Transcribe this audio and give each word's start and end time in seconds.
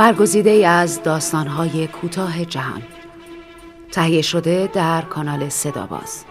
برگزیده 0.00 0.50
ای 0.50 0.64
از 0.64 1.02
داستانهای 1.02 1.86
کوتاه 1.86 2.44
جهان. 2.44 2.82
تهیه 3.92 4.22
شده 4.22 4.70
در 4.72 5.02
کانال 5.02 5.48
صداباز. 5.48 6.24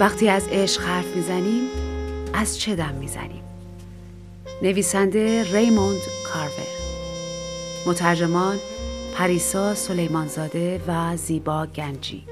وقتی 0.00 0.28
از 0.28 0.48
عشق 0.48 0.82
حرف 0.82 1.16
می‌زنیم 1.16 1.68
از 2.32 2.58
چه 2.60 2.74
دم 2.74 2.94
می‌زنیم؟ 2.94 3.44
نویسنده 4.62 5.52
ریموند 5.52 6.00
کارور. 6.32 6.73
مترجمان 7.86 8.58
پریسا 9.14 9.74
سلیمانزاده 9.74 10.80
و 10.88 11.16
زیبا 11.16 11.66
گنجی. 11.66 12.24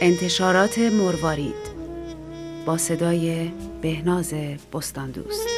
انتشارات 0.00 0.78
مروارید 0.78 1.78
با 2.66 2.76
صدای 2.76 3.50
بهناز 3.82 4.34
بستاندوست. 4.72 5.48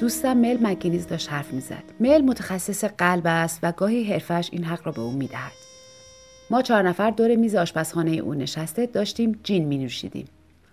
دوستم 0.00 0.36
مل 0.36 0.58
مگینیز 0.62 1.06
داشت 1.06 1.32
حرف 1.32 1.52
می‌زد؟ 1.52 1.82
مل 2.00 2.20
متخصص 2.20 2.84
قلب 2.84 3.22
است 3.26 3.58
و 3.62 3.72
گاهی 3.72 4.12
حرفش 4.12 4.48
این 4.52 4.64
حق 4.64 4.86
را 4.86 4.92
به 4.92 5.00
او 5.00 5.12
می‌دهد. 5.12 5.61
ما 6.52 6.62
چهار 6.62 6.82
نفر 6.82 7.10
دور 7.10 7.36
میز 7.36 7.54
آشپزخانه 7.54 8.10
او 8.10 8.34
نشسته 8.34 8.86
داشتیم 8.86 9.40
جین 9.42 9.64
می 9.64 9.78
نوشیدیم. 9.78 10.28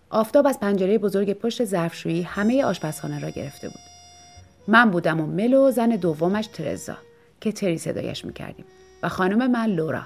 آفتاب 0.09 0.47
از 0.47 0.59
پنجره 0.59 0.97
بزرگ 0.97 1.33
پشت 1.33 1.65
ظرفشویی 1.65 2.21
همه 2.21 2.63
آشپزخانه 2.63 3.19
را 3.19 3.29
گرفته 3.29 3.69
بود. 3.69 3.79
من 4.67 4.91
بودم 4.91 5.19
و 5.19 5.25
مل 5.25 5.71
زن 5.71 5.89
دومش 5.89 6.47
ترزا 6.47 6.97
که 7.41 7.51
تری 7.51 7.77
صدایش 7.77 8.25
می‌کردیم 8.25 8.65
و 9.03 9.09
خانم 9.09 9.51
من 9.51 9.65
لورا. 9.65 10.01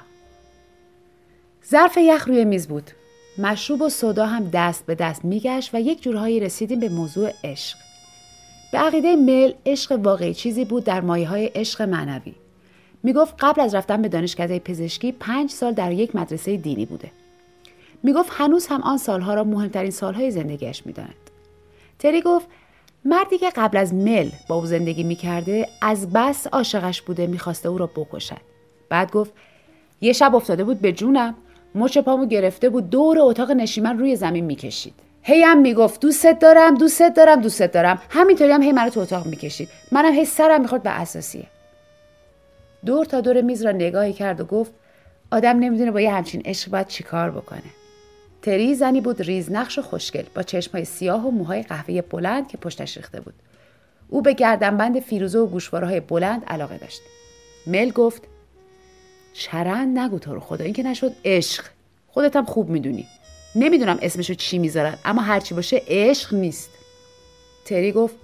ظرف 1.69 1.97
یخ 1.97 2.27
روی 2.27 2.45
میز 2.45 2.67
بود. 2.67 2.91
مشروب 3.37 3.81
و 3.81 3.89
صدا 3.89 4.25
هم 4.25 4.49
دست 4.53 4.85
به 4.85 4.95
دست 4.95 5.25
میگشت 5.25 5.69
و 5.73 5.81
یک 5.81 6.03
جورهایی 6.03 6.39
رسیدیم 6.39 6.79
به 6.79 6.89
موضوع 6.89 7.31
عشق. 7.43 7.77
به 8.71 8.77
عقیده 8.77 9.15
مل 9.15 9.53
عشق 9.65 9.91
واقعی 9.91 10.33
چیزی 10.33 10.65
بود 10.65 10.83
در 10.83 11.01
مایه 11.01 11.27
های 11.27 11.45
عشق 11.45 11.81
معنوی. 11.81 12.35
می‌گفت 13.03 13.35
قبل 13.39 13.61
از 13.61 13.75
رفتن 13.75 14.01
به 14.01 14.09
دانشکده 14.09 14.59
پزشکی 14.59 15.11
پنج 15.11 15.49
سال 15.49 15.73
در 15.73 15.91
یک 15.91 16.15
مدرسه 16.15 16.57
دینی 16.57 16.85
بوده. 16.85 17.11
می‌گفت 18.03 18.29
هنوز 18.31 18.67
هم 18.67 18.81
آن 18.81 18.97
سالها 18.97 19.33
را 19.33 19.43
مهمترین 19.43 19.91
سالهای 19.91 20.31
زندگیش 20.31 20.85
می‌داند. 20.85 21.15
تری 21.99 22.21
گفت 22.21 22.47
مردی 23.05 23.37
که 23.37 23.49
قبل 23.55 23.77
از 23.77 23.93
مل 23.93 24.29
با 24.49 24.55
او 24.55 24.65
زندگی 24.65 25.03
می‌کرده 25.03 25.67
از 25.81 26.13
بس 26.13 26.47
عاشقش 26.47 27.01
بوده 27.01 27.27
می‌خواسته 27.27 27.69
او 27.69 27.77
را 27.77 27.87
بکشد. 27.87 28.41
بعد 28.89 29.11
گفت 29.11 29.31
یه 30.01 30.13
شب 30.13 30.35
افتاده 30.35 30.63
بود 30.63 30.81
به 30.81 30.91
جونم 30.91 31.35
مچ 31.75 31.97
پامو 31.97 32.25
گرفته 32.25 32.69
بود 32.69 32.89
دور 32.89 33.19
اتاق 33.19 33.51
نشیمن 33.51 33.99
روی 33.99 34.15
زمین 34.15 34.45
می‌کشید 34.45 34.93
هی 35.23 35.41
هم 35.41 35.61
می‌گفت 35.61 36.01
دوستت 36.01 36.39
دارم 36.39 36.75
دوستت 36.75 37.13
دارم 37.13 37.41
دوستت 37.41 37.71
دارم 37.71 38.01
همینطوری 38.09 38.51
هم 38.51 38.61
هی 38.61 38.71
منو 38.71 38.89
تو 38.89 38.99
اتاق 38.99 39.25
می‌کشید 39.25 39.69
منم 39.91 40.13
هی 40.13 40.25
سرم 40.25 40.61
می‌خورد 40.61 40.83
به 40.83 40.89
اساسیه 40.89 41.45
دور 42.85 43.05
تا 43.05 43.21
دور 43.21 43.41
میز 43.41 43.65
را 43.65 43.71
نگاهی 43.71 44.13
کرد 44.13 44.41
و 44.41 44.45
گفت 44.45 44.71
آدم 45.31 45.59
نمی‌دونه 45.59 45.91
با 45.91 46.01
یه 46.01 46.13
همچین 46.13 46.41
عشق 46.45 46.71
باید 46.71 46.87
چیکار 46.87 47.31
بکنه. 47.31 47.61
تری 48.41 48.75
زنی 48.75 49.01
بود 49.01 49.21
ریز 49.21 49.51
نقش 49.51 49.79
و 49.79 49.81
خوشگل 49.81 50.23
با 50.35 50.43
چشمهای 50.43 50.85
سیاه 50.85 51.27
و 51.27 51.31
موهای 51.31 51.63
قهوه 51.63 52.01
بلند 52.01 52.47
که 52.47 52.57
پشتش 52.57 52.97
ریخته 52.97 53.21
بود. 53.21 53.33
او 54.09 54.21
به 54.21 54.33
گردنبند 54.33 54.99
فیروزه 54.99 55.39
و 55.39 55.45
گوشوارهای 55.45 55.99
بلند 55.99 56.45
علاقه 56.45 56.77
داشت. 56.77 57.01
مل 57.67 57.89
گفت 57.89 58.21
چرند 59.33 59.99
نگو 59.99 60.19
تو 60.19 60.33
رو 60.33 60.39
خدا 60.39 60.65
این 60.65 60.73
که 60.73 60.83
نشد 60.83 61.11
عشق. 61.25 61.65
خودت 62.07 62.35
هم 62.35 62.45
خوب 62.45 62.69
می‌دونی. 62.69 63.05
نمی‌دونم 63.55 63.99
اسمشو 64.01 64.33
چی 64.33 64.57
می‌ذارن 64.59 64.97
اما 65.05 65.21
هرچی 65.21 65.55
باشه 65.55 65.81
عشق 65.87 66.33
نیست. 66.33 66.69
تری 67.65 67.91
گفت 67.91 68.15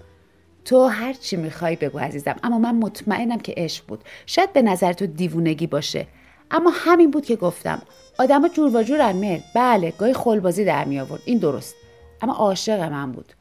تو 0.65 0.87
هر 0.87 1.13
چی 1.13 1.35
می‌خوای 1.35 1.75
بگو 1.75 1.99
عزیزم. 1.99 2.35
اما 2.43 2.59
من 2.59 2.75
مطمئنم 2.75 3.39
که 3.39 3.53
عشق 3.57 3.85
بود. 3.85 4.03
شاید 4.25 4.53
به 4.53 4.61
نظر 4.61 4.93
تو 4.93 5.05
دیوونگی 5.05 5.67
باشه. 5.67 6.07
اما 6.51 6.71
همین 6.73 7.11
بود 7.11 7.25
که 7.25 7.35
گفتم. 7.35 7.81
آدما 8.19 8.47
جور 8.47 8.75
و 8.75 8.83
جور 8.83 9.11
مل 9.11 9.39
بله 9.55 9.91
گاهی 9.91 10.13
خلبازی 10.13 10.65
در 10.65 10.85
می 10.85 10.99
آورد. 10.99 11.21
این 11.25 11.37
درست. 11.37 11.75
اما 12.21 12.33
عاشق 12.33 12.79
من 12.79 13.11
بود. 13.11 13.33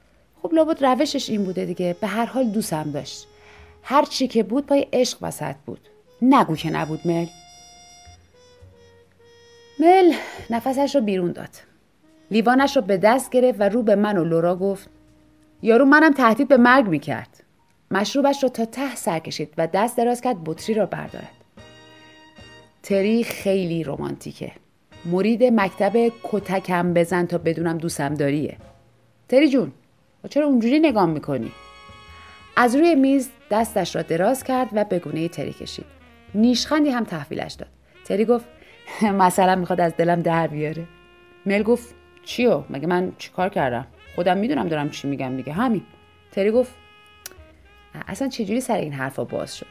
خب 0.43 0.55
لابد 0.55 0.85
روشش 0.85 1.31
این 1.31 1.45
بوده 1.45 1.65
دیگه. 1.65 1.97
به 2.01 2.07
هر 2.07 2.25
حال 2.25 2.45
دوستم 2.45 2.91
داشت. 2.91 3.27
هر 3.83 4.05
چی 4.05 4.29
که 4.29 4.43
بود 4.43 4.67
پای 4.67 4.87
عشق 4.93 5.19
وسط 5.23 5.55
بود. 5.67 5.81
نگو 6.23 6.57
که 6.57 6.71
نبود 6.71 7.01
مل 7.05 7.27
مل 9.81 10.13
نفسش 10.51 10.95
رو 10.95 11.01
بیرون 11.01 11.33
داد. 11.33 11.51
لیوانش 12.31 12.77
رو 12.77 12.83
به 12.83 12.97
دست 12.97 13.31
گرفت 13.31 13.61
و 13.61 13.63
رو 13.63 13.83
به 13.83 13.97
من 13.97 14.19
و 14.19 14.25
لورا 14.25 14.57
گفت 14.57 14.89
یارو 15.63 15.85
منم 15.85 16.13
تهدید 16.13 16.49
به 16.49 16.57
مرگ 16.57 16.89
می‌کرد. 16.89 17.45
مشروبش 17.91 18.43
را 18.43 18.49
تا 18.49 18.65
ته 18.65 18.95
سر 18.95 19.19
کشید 19.19 19.55
و 19.59 19.67
دست 19.67 19.97
دراز 19.97 20.21
کرد 20.21 20.37
بطری 20.45 20.75
را 20.75 20.87
بردارد. 20.87 21.33
تری 22.83 23.25
خیلی 23.25 23.85
رومانتیکه 23.85 24.53
مرید 25.05 25.45
مکتب 25.45 26.13
کتکم 26.23 26.95
بزن 26.95 27.27
تا 27.27 27.39
بدونم 27.39 27.79
دوستم 27.79 28.15
داریه. 28.15 28.57
تری 29.29 29.49
جون 29.49 29.73
چرا 30.31 30.47
اونجوری 30.47 30.79
نگاه 30.79 31.07
می‌کنی؟ 31.07 31.53
از 32.57 32.77
روی 32.77 32.95
میز 32.95 33.31
دستش 33.51 33.97
را 33.97 34.03
دراز 34.03 34.45
کرد 34.45 34.69
و 34.73 34.85
به 34.85 34.99
گونه 34.99 35.29
تری 35.29 35.53
کشید. 35.53 35.87
نیشخندی 36.35 36.91
هم 36.91 37.05
تحویلش 37.05 37.53
داد. 37.53 37.69
تری 38.05 38.25
گفت 38.25 38.45
مثلا 39.03 39.55
می‌خواد 39.55 39.81
از 39.81 39.97
دلم 39.97 40.23
در 40.23 40.47
بیاره. 40.47 40.85
مل 41.47 41.63
گفت 41.63 41.95
چیو؟ 42.25 42.63
مگه 42.71 42.87
من 42.87 43.13
چیکار 43.19 43.49
کردم؟ 43.49 43.87
خودم 44.19 44.39
می‌دونم 44.39 44.69
دارم 44.69 44.91
چی 44.91 45.09
میگم 45.09 45.37
دیگه. 45.37 45.53
همین. 45.53 45.83
تری 46.33 46.51
گفت 46.51 46.73
اصلا 48.09 48.29
چجوری 48.29 48.61
سر 48.61 48.77
این 48.77 48.93
حرفا 48.93 49.25
باز 49.25 49.57
شد؟ 49.57 49.67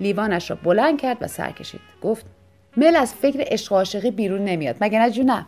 لیوانش 0.00 0.50
را 0.50 0.58
بلند 0.62 1.00
کرد 1.00 1.16
و 1.20 1.26
سر 1.26 1.50
کشید. 1.50 1.80
گفت 2.02 2.26
مل 2.76 2.96
از 2.96 3.14
فکر 3.14 3.44
عشق 3.46 3.72
عاشقی 3.72 4.10
بیرون 4.10 4.44
نمیاد. 4.44 4.76
مگه 4.80 4.98
نه 4.98 5.10
جونم؟ 5.10 5.46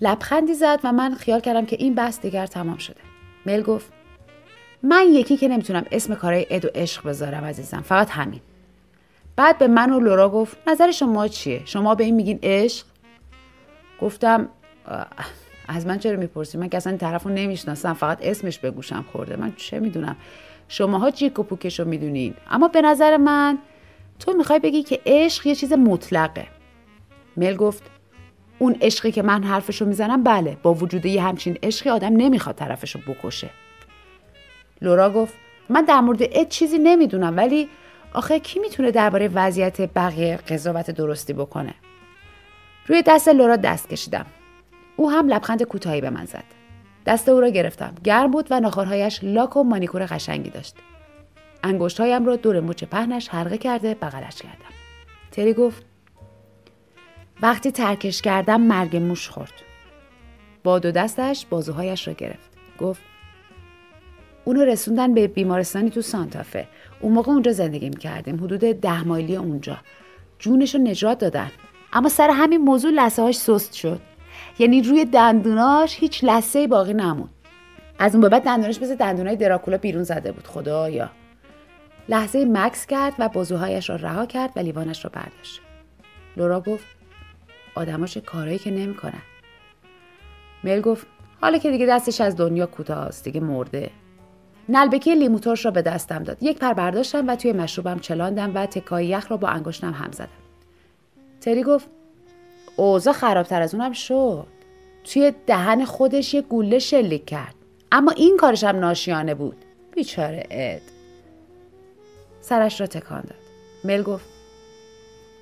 لبخندی 0.00 0.54
زد 0.54 0.80
و 0.84 0.92
من 0.92 1.14
خیال 1.14 1.40
کردم 1.40 1.66
که 1.66 1.76
این 1.80 1.94
بحث 1.94 2.20
دیگر 2.20 2.46
تمام 2.46 2.76
شده. 2.76 3.00
مل 3.46 3.62
گفت 3.62 3.92
من 4.82 5.06
یکی 5.08 5.36
که 5.36 5.48
نمی‌تونم 5.48 5.84
اسم 5.92 6.14
کارهای 6.14 6.46
اد 6.50 6.64
و 6.64 6.68
عشق 6.74 7.08
بذارم 7.08 7.44
عزیزم. 7.44 7.80
فقط 7.80 8.10
همین. 8.10 8.40
بعد 9.36 9.58
به 9.58 9.68
من 9.68 9.92
و 9.92 10.00
لورا 10.00 10.28
گفت 10.28 10.56
نظر 10.66 10.90
شما 10.90 11.28
چیه؟ 11.28 11.62
شما 11.64 11.94
به 11.94 12.04
این 12.04 12.14
میگین 12.14 12.38
عشق؟ 12.42 12.86
گفتم 14.00 14.48
از 15.68 15.86
من 15.86 15.98
چرا 15.98 16.16
می‌پرسی؟ 16.16 16.58
من 16.58 16.68
که 16.68 16.76
اصلا 16.76 16.90
این 16.90 16.98
طرف 16.98 17.22
رو 17.22 17.30
نمی‌شناسم 17.30 17.92
فقط 17.92 18.18
اسمش 18.22 18.58
به 18.58 18.70
گوشم 18.70 19.04
خورده. 19.12 19.36
من 19.36 19.52
چه 19.56 19.80
می‌دونم؟ 19.80 20.16
شماها 20.68 21.10
جیک 21.10 21.38
و 21.38 21.42
پوکش 21.42 21.80
رو 21.80 21.88
می‌دونین. 21.88 22.34
اما 22.50 22.68
به 22.68 22.82
نظر 22.82 23.16
من 23.16 23.58
تو 24.18 24.32
می‌خوای 24.32 24.58
بگی 24.58 24.82
که 24.82 25.00
عشق 25.06 25.46
یه 25.46 25.54
چیز 25.54 25.72
مطلقه. 25.72 26.46
مل 27.36 27.56
گفت 27.56 27.82
اون 28.58 28.76
عشقی 28.80 29.12
که 29.12 29.22
من 29.22 29.44
حرفشو 29.44 29.84
می‌زنم 29.84 30.22
بله 30.22 30.56
با 30.62 30.74
وجود 30.74 31.06
یه 31.06 31.22
همچین 31.22 31.58
عشقی 31.62 31.90
آدم 31.90 32.16
نمی‌خواد 32.16 32.56
طرفشو 32.56 32.98
بکشه. 32.98 33.50
لورا 34.82 35.10
گفت 35.10 35.34
من 35.68 35.84
در 35.84 36.00
مورد 36.00 36.22
اد 36.22 36.48
چیزی 36.48 36.78
نمی‌دونم 36.78 37.36
ولی 37.36 37.68
آخه 38.12 38.40
کی 38.40 38.60
می‌تونه 38.60 38.90
درباره 38.90 39.28
وضعیت 39.28 39.80
بقیه 39.80 40.36
قضاوت 40.36 40.90
درستی 40.90 41.32
بکنه؟ 41.32 41.74
روی 42.86 43.02
دست 43.06 43.28
لورا 43.28 43.56
دست 43.56 43.88
کشیدم. 43.88 44.26
او 44.96 45.10
هم 45.10 45.28
لبخند 45.28 45.62
کوتاهی 45.62 46.00
به 46.00 46.10
من 46.10 46.24
زد. 46.24 46.44
دست 47.06 47.28
او 47.28 47.40
را 47.40 47.48
گرفتم. 47.48 47.94
گرم 48.04 48.30
بود 48.30 48.46
و 48.50 48.60
ناخارهایش 48.60 49.20
لاک 49.22 49.56
و 49.56 49.62
مانیکور 49.62 50.06
قشنگی 50.06 50.50
داشت. 50.50 50.76
انگشتهایم 51.62 52.26
را 52.26 52.36
دور 52.36 52.60
مچ 52.60 52.84
پهنش 52.84 53.28
حلقه 53.28 53.58
کرده 53.58 53.94
بغلش 53.94 54.36
کردم. 54.36 54.74
تری 55.32 55.52
گفت 55.52 55.84
وقتی 57.42 57.70
ترکش 57.70 58.22
کردم 58.22 58.60
مرگ 58.60 58.96
موش 58.96 59.28
خورد. 59.28 59.52
با 60.64 60.78
دو 60.78 60.90
دستش 60.90 61.46
بازوهایش 61.46 62.08
را 62.08 62.14
گرفت. 62.14 62.50
گفت 62.78 63.02
اونو 64.44 64.60
رسوندن 64.64 65.14
به 65.14 65.26
بیمارستانی 65.26 65.90
تو 65.90 66.02
سانتافه. 66.02 66.68
اون 67.00 67.12
موقع 67.12 67.32
اونجا 67.32 67.52
زندگی 67.52 67.88
می‌کردیم. 67.88 68.44
حدود 68.44 68.60
ده 68.60 69.04
مایلی 69.04 69.36
اونجا. 69.36 69.76
جونش 70.38 70.74
رو 70.74 70.80
نجات 70.80 71.18
دادن. 71.18 71.50
اما 71.92 72.08
سر 72.08 72.30
همین 72.30 72.60
موضوع 72.60 72.90
لسه 72.90 73.22
هاش 73.22 73.36
سست 73.36 73.74
شد. 73.74 74.00
یعنی 74.58 74.82
روی 74.82 75.04
دندوناش 75.04 75.98
هیچ 75.98 76.24
لسه 76.24 76.66
باقی 76.66 76.94
نمون 76.94 77.28
از 77.98 78.14
اون 78.14 78.20
به 78.22 78.28
بعد 78.28 78.42
دندوناش 78.42 78.82
مثل 78.82 78.94
دندونای 78.94 79.36
دراکولا 79.36 79.78
بیرون 79.78 80.02
زده 80.02 80.32
بود 80.32 80.46
خدایا 80.46 81.10
لحظه 82.08 82.44
مکس 82.44 82.86
کرد 82.86 83.12
و 83.18 83.28
بازوهایش 83.28 83.90
را 83.90 83.96
رها 83.96 84.26
کرد 84.26 84.50
و 84.56 84.60
لیوانش 84.60 85.04
را 85.04 85.10
برداشت. 85.14 85.60
لورا 86.36 86.60
گفت 86.60 86.84
آدماش 87.74 88.16
کارایی 88.16 88.58
که 88.58 88.70
نمی‌کنن. 88.70 89.22
مل 90.64 90.80
گفت 90.80 91.06
حالا 91.40 91.58
که 91.58 91.70
دیگه 91.70 91.86
دستش 91.86 92.20
از 92.20 92.36
دنیا 92.36 92.66
کوتاست 92.66 93.24
دیگه 93.24 93.40
مرده. 93.40 93.90
نلبکی 94.68 95.14
لیموتورش 95.14 95.64
را 95.64 95.70
به 95.70 95.82
دستم 95.82 96.22
داد. 96.22 96.42
یک 96.42 96.58
پر 96.58 96.72
برداشتم 96.72 97.28
و 97.28 97.36
توی 97.36 97.52
مشروبم 97.52 97.98
چلاندم 97.98 98.54
و 98.54 98.66
تکای 98.66 99.06
یخ 99.06 99.30
را 99.30 99.36
با 99.36 99.48
انگشتم 99.48 99.92
هم 99.92 100.12
زدم. 100.12 100.28
تری 101.40 101.62
گفت 101.62 101.90
اوضاع 102.76 103.14
خرابتر 103.14 103.62
از 103.62 103.74
اونم 103.74 103.92
شد. 103.92 104.46
توی 105.04 105.32
دهن 105.46 105.84
خودش 105.84 106.34
یه 106.34 106.42
گوله 106.42 106.78
شلیک 106.78 107.26
کرد. 107.26 107.54
اما 107.92 108.10
این 108.10 108.36
کارش 108.36 108.64
هم 108.64 108.76
ناشیانه 108.76 109.34
بود. 109.34 109.56
بیچاره 109.94 110.46
اد. 110.50 110.82
سرش 112.40 112.80
را 112.80 112.86
تکان 112.86 113.20
داد. 113.20 113.38
مل 113.84 114.02
گفت 114.02 114.26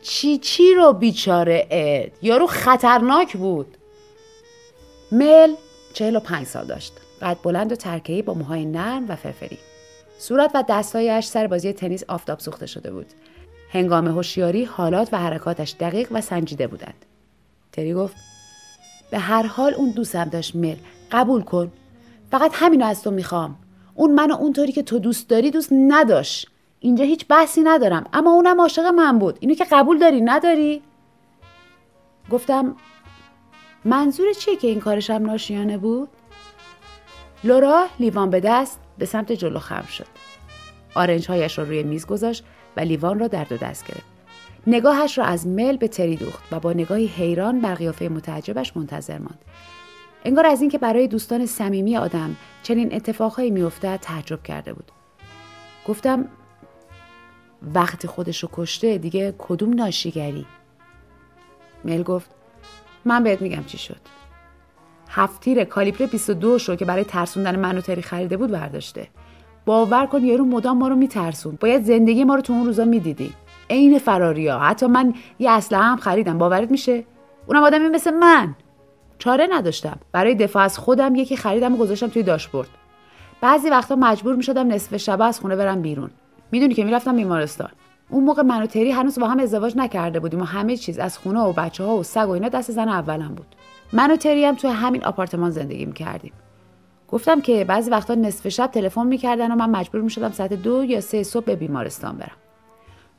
چی 0.02 0.38
چی 0.38 0.74
رو 0.74 0.92
بیچاره 0.92 1.66
اد؟ 1.70 2.12
یارو 2.22 2.46
خطرناک 2.46 3.36
بود. 3.36 3.76
مل 5.12 5.54
چهل 5.94 6.16
و 6.16 6.20
پنج 6.20 6.46
سال 6.46 6.66
داشت. 6.66 6.92
قد 7.22 7.36
بلند 7.42 7.72
و 7.72 7.76
ترکهی 7.76 8.22
با 8.22 8.34
موهای 8.34 8.64
نرم 8.64 9.08
و 9.08 9.16
فرفری. 9.16 9.58
صورت 10.18 10.50
و 10.54 10.64
دستهایش 10.68 11.26
سر 11.26 11.46
بازی 11.46 11.72
تنیس 11.72 12.04
آفتاب 12.08 12.38
سوخته 12.38 12.66
شده 12.66 12.92
بود. 12.92 13.06
هنگام 13.70 14.08
هوشیاری 14.08 14.64
حالات 14.64 15.08
و 15.12 15.18
حرکاتش 15.18 15.74
دقیق 15.80 16.08
و 16.10 16.20
سنجیده 16.20 16.66
بودند. 16.66 17.04
تری 17.72 17.94
گفت 17.94 18.16
به 19.10 19.18
هر 19.18 19.46
حال 19.46 19.74
اون 19.74 19.90
دوستم 19.90 20.24
داشت 20.24 20.56
مل. 20.56 20.76
قبول 21.12 21.42
کن. 21.42 21.72
فقط 22.30 22.50
همینو 22.54 22.84
از 22.84 23.02
تو 23.02 23.10
می‌خوام. 23.10 23.56
اون 23.94 24.14
منو 24.14 24.34
اونطوری 24.34 24.72
که 24.72 24.82
تو 24.82 24.98
دوست 24.98 25.28
داری 25.28 25.50
دوست 25.50 25.68
نداشت. 25.72 26.48
اینجا 26.80 27.04
هیچ 27.04 27.26
بحثی 27.28 27.62
ندارم. 27.62 28.04
اما 28.12 28.30
اونم 28.30 28.60
عاشق 28.60 28.84
من 28.84 29.18
بود. 29.18 29.38
اینو 29.40 29.54
که 29.54 29.66
قبول 29.70 29.98
داری 29.98 30.20
نداری؟ 30.20 30.82
گفتم 32.30 32.76
منظور 33.84 34.32
چیه 34.32 34.56
که 34.56 34.68
این 34.68 34.80
کارشم 34.80 35.12
ناشیانه 35.12 35.78
بود؟ 35.78 36.08
لورا 37.44 37.86
لیوان 38.00 38.30
به 38.30 38.40
دست 38.40 38.80
به 38.98 39.06
سمت 39.06 39.32
جلو 39.32 39.58
خم 39.58 39.86
شد. 39.86 40.06
آرنج 40.94 41.28
هایش 41.28 41.58
را 41.58 41.64
روی 41.64 41.82
میز 41.82 42.06
گذاشت 42.06 42.44
و 42.76 42.80
لیوان 42.80 43.18
را 43.18 43.28
در 43.28 43.44
دو 43.44 43.56
دست 43.56 43.86
گرفت. 43.86 44.11
نگاهش 44.66 45.18
را 45.18 45.24
از 45.24 45.46
مل 45.46 45.76
به 45.76 45.88
تری 45.88 46.16
دوخت 46.16 46.42
و 46.52 46.60
با 46.60 46.72
نگاهی 46.72 47.06
حیران 47.06 47.60
بر 47.60 47.74
قیافه 47.74 48.08
متعجبش 48.08 48.76
منتظر 48.76 49.18
ماند. 49.18 49.38
انگار 50.24 50.46
از 50.46 50.60
اینکه 50.60 50.78
برای 50.78 51.08
دوستان 51.08 51.46
صمیمی 51.46 51.96
آدم 51.96 52.36
چنین 52.62 52.94
اتفاقهایی 52.94 53.50
میافتد 53.50 53.98
تعجب 54.02 54.42
کرده 54.42 54.72
بود. 54.72 54.92
گفتم 55.88 56.28
وقتی 57.74 58.08
خودشو 58.08 58.48
کشته 58.52 58.98
دیگه 58.98 59.34
کدوم 59.38 59.72
ناشیگری؟ 59.72 60.46
مل 61.84 62.02
گفت 62.02 62.30
من 63.04 63.24
بهت 63.24 63.42
میگم 63.42 63.64
چی 63.64 63.78
شد. 63.78 64.00
هفت 65.08 65.40
تیر 65.40 65.64
کالیبر 65.64 66.06
22 66.06 66.58
شو 66.58 66.76
که 66.76 66.84
برای 66.84 67.04
ترسوندن 67.04 67.56
من 67.56 67.78
و 67.78 67.80
تری 67.80 68.02
خریده 68.02 68.36
بود 68.36 68.50
برداشته. 68.50 69.08
باور 69.64 70.06
کن 70.06 70.24
یارو 70.24 70.44
مدام 70.44 70.78
ما 70.78 70.88
رو 70.88 70.96
میترسون 70.96 71.58
باید 71.60 71.84
زندگی 71.84 72.24
ما 72.24 72.34
رو 72.34 72.40
تو 72.40 72.52
اون 72.52 72.66
روزا 72.66 72.84
می‌دیدی. 72.84 73.34
عین 73.70 73.98
فراریا. 73.98 74.58
حتی 74.58 74.86
من 74.86 75.14
یه 75.38 75.50
اسلحه 75.50 75.82
هم 75.82 75.96
خریدم. 75.96 76.38
باورت 76.38 76.70
میشه؟ 76.70 77.04
اونم 77.46 77.62
آدمی 77.62 77.88
مثل 77.88 78.10
من. 78.10 78.54
چاره 79.18 79.48
نداشتم. 79.50 79.98
برای 80.12 80.34
دفاع 80.34 80.62
از 80.62 80.78
خودم 80.78 81.14
یکی 81.14 81.36
خریدم 81.36 81.74
و 81.74 81.76
گذاشتم 81.76 82.06
توی 82.06 82.22
داشبورد. 82.22 82.68
بعضی 83.40 83.70
وقتا 83.70 83.96
مجبور 83.96 84.36
می‌شدم 84.36 84.72
نصف 84.72 84.96
شب 84.96 85.22
از 85.22 85.40
خونه 85.40 85.56
برم 85.56 85.82
بیرون. 85.82 86.10
می‌دونی 86.52 86.74
که 86.74 86.84
می‌رفتم 86.84 87.16
بیمارستان. 87.16 87.70
اون 88.08 88.24
موقع 88.24 88.42
من 88.42 88.62
و 88.62 88.66
تری 88.66 88.90
هنوز 88.90 89.18
با 89.18 89.28
هم 89.28 89.40
ازدواج 89.40 89.76
نکرده 89.76 90.20
بودیم 90.20 90.40
و 90.40 90.44
همه 90.44 90.76
چیز 90.76 90.98
از 90.98 91.18
خونه 91.18 91.40
و 91.40 91.52
بچه 91.52 91.84
ها 91.84 91.96
و 91.96 92.02
سگ 92.02 92.26
و 92.28 92.30
اینا 92.30 92.48
دست 92.48 92.70
زن 92.70 92.88
اولم 92.88 93.34
بود. 93.34 93.46
من 93.92 94.10
و 94.10 94.16
تری 94.16 94.44
هم 94.44 94.54
توی 94.54 94.70
همین 94.70 95.04
آپارتمان 95.04 95.50
زندگی 95.50 95.86
می‌کردیم. 95.86 96.32
گفتم 97.08 97.40
که 97.40 97.64
بعضی 97.64 97.90
وقتا 97.90 98.14
نصف 98.14 98.48
شب 98.48 98.66
تلفن 98.66 99.06
می‌کردن 99.06 99.52
و 99.52 99.56
من 99.56 99.70
مجبور 99.70 100.00
می‌شدم 100.00 100.30
ساعت 100.30 100.52
دو 100.52 100.84
یا 100.84 101.00
سه 101.00 101.22
صبح 101.22 101.44
به 101.44 101.56
بیمارستان 101.56 102.16
برم. 102.16 102.36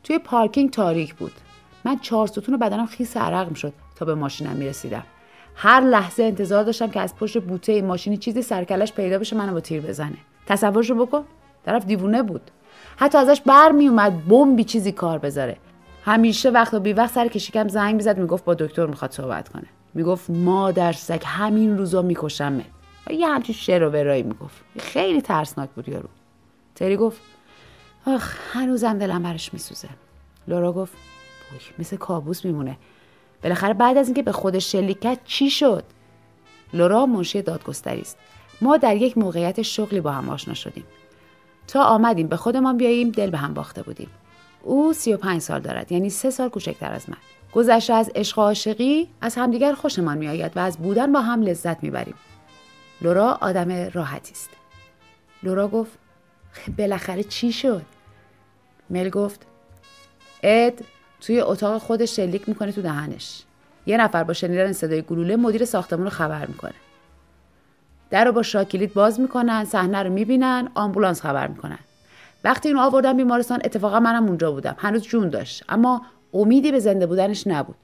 توی 0.04 0.20
پارکینگ 0.20 0.70
تاریک 0.70 1.16
بود. 1.16 1.32
من 1.86 2.00
چهار 2.00 2.28
ستون 2.28 2.58
بدنم 2.58 2.86
خیس 2.86 3.18
عرق 3.18 3.50
می‌شد 3.50 3.74
تا 3.96 4.06
به 4.06 4.16
ماشینم 4.16 4.56
می‌رسیدم. 4.56 5.04
هر 5.56 5.82
لحظه 5.82 6.24
انتظار 6.24 6.64
داشتم 6.64 6.90
که 6.90 7.00
از 7.00 7.16
پشت 7.16 7.42
بوته 7.42 7.82
ماشینی 7.82 8.18
چیزی 8.18 8.42
سرکلش 8.42 8.94
پیدا 8.94 9.20
بشه 9.20 9.36
منو 9.36 9.54
با 9.54 9.60
تیر 9.60 9.82
بزنه. 9.82 10.18
تصورشو 10.48 10.96
بکن 10.96 11.24
طرف 11.66 11.86
دیوونه 11.86 12.24
بود. 12.24 12.52
حتی 12.98 13.18
ازش 13.18 13.42
بر 13.42 13.72
می 13.72 13.90
بمبی 14.30 14.64
چیزی 14.64 14.92
کار 14.92 15.18
بذاره. 15.18 15.58
همیشه 16.06 16.50
وقت 16.50 16.74
و 16.74 16.80
بی 16.80 16.94
وقت 16.94 17.14
سر 17.14 17.28
کشیکم 17.28 17.68
زنگ 17.68 17.96
می‌زد 17.96 18.18
می‌گفت 18.18 18.46
با 18.46 18.54
دکتر 18.54 18.86
می‌خواد 18.86 19.12
صحبت 19.12 19.50
کنه. 19.50 19.66
می‌گفت 19.94 20.30
ما 20.30 20.72
در 20.72 20.92
سگ 20.92 21.22
همین 21.26 21.78
روزا 21.78 22.02
میکشمه 22.02 22.66
و 23.08 23.14
یه 23.14 23.28
همچین 23.28 23.56
شعر 23.56 23.84
و 23.84 23.90
برایی 23.90 24.24
می‌گفت. 24.24 24.64
خیلی 24.80 25.22
ترسناک 25.22 25.70
بود 25.70 25.90
یارو. 25.90 26.10
تری 26.76 26.98
گفت 26.98 27.22
آخ 28.06 28.36
هنوزم 28.54 28.98
دلم 28.98 29.24
برش 29.24 29.54
میسوزه. 29.54 29.90
لورا 30.48 30.72
گفت 30.74 30.94
مثل 31.80 31.98
کابوس 31.98 32.46
میمونه. 32.46 32.78
بالاخره 33.44 33.74
بعد 33.74 33.98
از 33.98 34.08
اینکه 34.08 34.24
به 34.24 34.32
خودش 34.32 34.72
شلیک 34.72 35.00
کرد 35.00 35.20
چی 35.26 35.50
شد؟ 35.50 35.84
لورا 36.74 37.06
منشی 37.06 37.42
دادگستری 37.42 38.02
است. 38.02 38.18
ما 38.62 38.78
در 38.78 38.96
یک 38.96 39.18
موقعیت 39.18 39.62
شغلی 39.62 40.02
با 40.02 40.12
هم 40.12 40.30
آشنا 40.30 40.54
شدیم. 40.54 40.84
تا 41.68 41.84
آمدیم 41.84 42.28
به 42.28 42.36
خودمان 42.38 42.78
بیاییم 42.78 43.10
دل 43.10 43.30
به 43.30 43.38
هم 43.38 43.54
باخته 43.54 43.84
بودیم. 43.84 44.10
او 44.64 44.94
سی 44.94 45.14
و 45.14 45.18
پنج 45.18 45.42
سال 45.42 45.60
دارد 45.60 45.92
یعنی 45.92 46.10
سه 46.10 46.30
سال 46.30 46.50
کوچکتر 46.50 46.92
از 46.92 47.10
من. 47.10 47.18
گذشته 47.54 47.94
از 47.94 48.12
عشق 48.16 48.40
و 48.40 48.42
عاشقی 48.42 49.10
از 49.22 49.36
همدیگر 49.36 49.74
خوشمان 49.74 50.18
میآید 50.18 50.58
و 50.58 50.60
از 50.60 50.78
بودن 50.78 51.12
با 51.12 51.22
هم 51.22 51.42
لذت 51.42 51.84
می‌بریم. 51.84 52.16
لورا 53.02 53.38
آدم 53.42 53.90
راحتی 53.94 54.32
است. 54.32 54.50
لورا 55.44 55.68
گفت 55.68 55.92
بالاخره 56.78 57.24
چی 57.24 57.52
شد؟ 57.52 57.82
مل 58.90 59.10
گفت 59.10 59.42
اد 60.44 60.80
توی 61.22 61.42
اتاق 61.42 61.82
خودش 61.82 62.16
شلیک 62.16 62.50
می‌کنه 62.50 62.72
تو 62.72 62.82
دهنش. 62.82 63.44
یه 63.86 63.98
نفر 63.98 64.24
با 64.24 64.34
شنیدن 64.34 64.72
صدای 64.72 65.02
گلوله 65.02 65.36
مدیر 65.36 65.66
ساختمون 65.66 66.04
رو 66.04 66.10
خبر 66.10 66.46
می‌کنه. 66.46 66.74
در 68.10 68.26
رو 68.26 68.32
با 68.32 68.44
شاکلیت 68.44 68.94
باز 68.94 69.20
می‌کنن 69.20 69.66
صحنه 69.66 70.04
رو 70.04 70.10
می‌بینن 70.10 70.70
آمبولانس 70.76 71.22
خبر 71.22 71.48
می‌کنن. 71.48 71.80
وقتی 72.44 72.70
اینو 72.70 72.82
آوردن 72.82 73.18
بیمارستان 73.18 73.62
اتفاقا 73.66 74.00
منم 74.00 74.26
اونجا 74.26 74.52
بودم. 74.52 74.76
هنوز 74.78 75.02
جون 75.02 75.30
داشت 75.30 75.64
اما 75.70 76.02
امیدی 76.34 76.72
به 76.72 76.80
زنده 76.80 77.06
بودنش 77.06 77.48
نبود. 77.48 77.76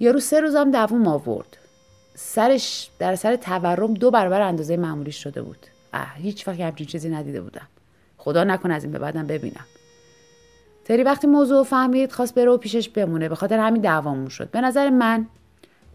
یارو 0.00 0.20
سه 0.20 0.40
روزم 0.40 0.70
دووم 0.70 1.08
آورد. 1.08 1.56
سرش 2.14 2.90
در 2.98 3.14
سر 3.14 3.36
تورم 3.36 3.94
دو 3.94 4.10
برابر 4.10 4.40
اندازه 4.40 4.76
معمولی 4.76 5.12
شده 5.12 5.42
بود. 5.42 5.66
اه 5.92 6.14
هیچ 6.14 6.48
وقت 6.48 6.60
همچین 6.60 6.86
چیزی 6.86 7.08
ندیده 7.08 7.40
بودم. 7.40 7.66
خدا 8.24 8.44
نکن 8.44 8.70
از 8.70 8.84
این 8.84 8.92
به 8.92 8.98
بعدم 8.98 9.26
ببینم. 9.26 9.66
تری 10.84 11.02
وقتی 11.02 11.26
موضوع 11.26 11.64
فهمید 11.64 12.12
خواست 12.12 12.34
بره 12.34 12.50
و 12.50 12.56
پیشش 12.56 12.88
بمونه. 12.88 13.28
به 13.28 13.34
خاطر 13.34 13.58
همین 13.58 13.82
دعوامون 13.82 14.28
شد. 14.28 14.50
به 14.50 14.60
نظر 14.60 14.90
من 14.90 15.26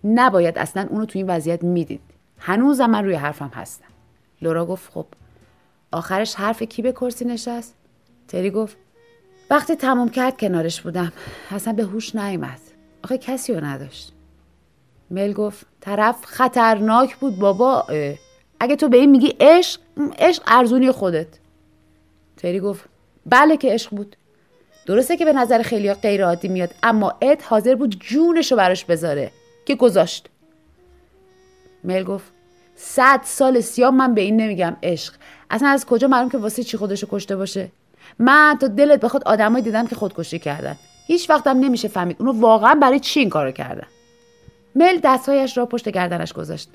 نباید 0.03 0.57
اصلا 0.57 0.88
اونو 0.89 1.05
تو 1.05 1.19
این 1.19 1.27
وضعیت 1.29 1.63
می‌دید. 1.63 2.01
هنوزم 2.39 2.89
من 2.89 3.05
روی 3.05 3.15
حرفم 3.15 3.51
هستم. 3.55 3.86
لورا 4.41 4.65
گفت 4.65 4.91
خب 4.93 5.05
آخرش 5.91 6.36
حرف 6.36 6.63
کی 6.63 6.81
به 6.81 6.91
کرسی 6.91 7.25
نشست؟ 7.25 7.75
تری 8.27 8.51
گفت 8.51 8.77
وقتی 9.50 9.75
تموم 9.75 10.09
کرد 10.09 10.38
کنارش 10.39 10.81
بودم. 10.81 11.12
اصلا 11.51 11.74
به 11.74 11.83
هوش 11.83 12.15
نیامد 12.15 12.59
آخه 13.03 13.17
کسی 13.17 13.53
رو 13.53 13.65
نداشت. 13.65 14.13
مل 15.12 15.33
گفت 15.33 15.65
طرف 15.81 16.25
خطرناک 16.25 17.15
بود 17.15 17.39
بابا 17.39 17.86
اگه 18.59 18.75
تو 18.75 18.89
به 18.89 18.98
این 18.98 19.12
میگی 19.12 19.36
عشق 19.39 19.81
عشق 20.19 20.43
ارزونی 20.48 20.91
خودت. 20.91 21.38
تری 22.39 22.60
گفت 22.60 22.86
بله 23.25 23.58
که 23.58 23.74
عشق 23.74 23.96
بود. 23.96 24.15
درسته 24.86 25.17
که 25.17 25.25
به 25.25 25.34
نظر 25.34 25.62
خیلی 25.62 25.93
غیر 25.93 26.25
عادی 26.25 26.48
میاد 26.48 26.75
اما 26.84 27.13
اد 27.22 27.41
حاضر 27.41 27.75
بود 27.75 28.00
جونش 28.00 28.51
رو 28.51 28.58
براش 28.58 28.86
بذاره 28.86 29.31
که 29.65 29.75
گذاشت. 29.75 30.29
مل 31.84 32.03
گفت 32.03 32.31
صد 32.75 33.22
سال 33.24 33.60
سیاه 33.60 33.91
من 33.91 34.13
به 34.13 34.22
این 34.22 34.38
نمیگم 34.38 34.77
عشق. 34.84 35.13
اصلا 35.50 35.69
از 35.69 35.86
کجا 35.86 36.08
معلوم 36.08 36.29
که 36.29 36.38
واسه 36.38 36.63
چی 36.63 36.77
خودشو 36.77 37.08
کشته 37.12 37.36
باشه؟ 37.36 37.72
من 38.19 38.58
تا 38.62 38.67
دلت 38.67 39.00
بخواد 39.00 39.24
آدمایی 39.24 39.63
دیدم 39.63 39.88
که 39.88 39.96
خودکشی 39.96 40.39
کردن. 40.39 40.75
هیچ 41.08 41.29
وقتم 41.29 41.60
نمیشه 41.60 41.88
فهمید 41.88 42.15
اونو 42.19 42.31
واقعا 42.41 42.75
برای 42.75 43.00
چی 43.00 43.19
این 43.19 43.29
کارو 43.29 43.51
کردن 43.51 43.88
مل 44.75 45.00
دستهایش 45.03 45.58
را 45.58 45.65
پشت 45.65 45.89
گردنش 45.89 46.34
گذاشت 46.34 46.69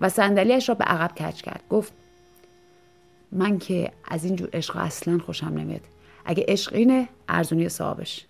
و 0.00 0.08
صندلیاش 0.08 0.68
را 0.68 0.74
به 0.74 0.84
عقب 0.84 1.14
کج 1.14 1.42
کرد. 1.42 1.62
گفت 1.70 1.92
من 3.32 3.58
که 3.58 3.92
از 4.08 4.24
این 4.24 4.36
جور 4.36 4.48
عشق 4.52 4.76
اصلا 4.76 5.18
خوشم 5.18 5.46
نمیاد. 5.46 5.80
اگه 6.24 6.44
عشق 6.48 6.74
اینه 6.74 7.08
ارزونی 7.28 7.68
صاحبش 7.68 8.26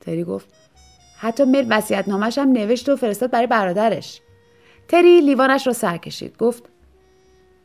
تری 0.00 0.24
گفت 0.24 0.48
حتی 1.18 1.44
مل 1.44 1.66
وصیت 1.70 2.08
نامش 2.08 2.38
هم 2.38 2.52
نوشت 2.52 2.88
و 2.88 2.96
فرستاد 2.96 3.30
برای 3.30 3.46
برادرش. 3.46 4.20
تری 4.88 5.20
لیوانش 5.20 5.66
را 5.66 5.72
سر 5.72 5.96
کشید. 5.96 6.36
گفت 6.38 6.62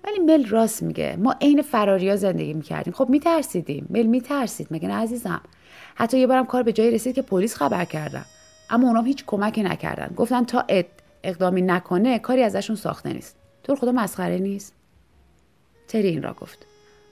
ولی 0.04 0.20
مل 0.20 0.46
راست 0.50 0.84
میگه. 0.84 1.16
ما 1.20 1.36
عین 1.42 1.62
فراریا 1.62 2.16
زندگی 2.16 2.54
می‌کردیم. 2.54 2.94
خب 2.94 3.10
میترسیدیم. 3.10 3.88
مل 3.90 4.06
میترسید. 4.06 4.68
مگه 4.72 4.88
نه 4.88 4.94
عزیزم؟ 4.94 5.42
حتی 5.96 6.20
یه 6.20 6.28
بارم 6.28 6.46
کار 6.46 6.63
به 6.63 6.74
جایی 6.74 6.92
رسید 6.92 7.16
که 7.16 7.22
پلیس 7.22 7.56
خبر 7.56 7.86
کردم 7.86 8.25
اما 8.70 8.88
اونام 8.88 9.06
هیچ 9.06 9.24
کمکی 9.28 9.63
نکردن. 9.63 10.13
گفتن 10.16 10.44
تا 10.44 10.66
اد 10.70 10.86
اقدامی 11.24 11.62
نکنه 11.62 12.20
کاری 12.20 12.44
ازشون 12.44 12.75
ساخته 12.75 13.13
نیست. 13.13 13.36
تو 13.63 13.75
خدا 13.75 13.92
مسخره 13.92 14.38
نیست. 14.38 14.74
تری 15.91 16.19
را 16.19 16.33
گفت. 16.33 16.65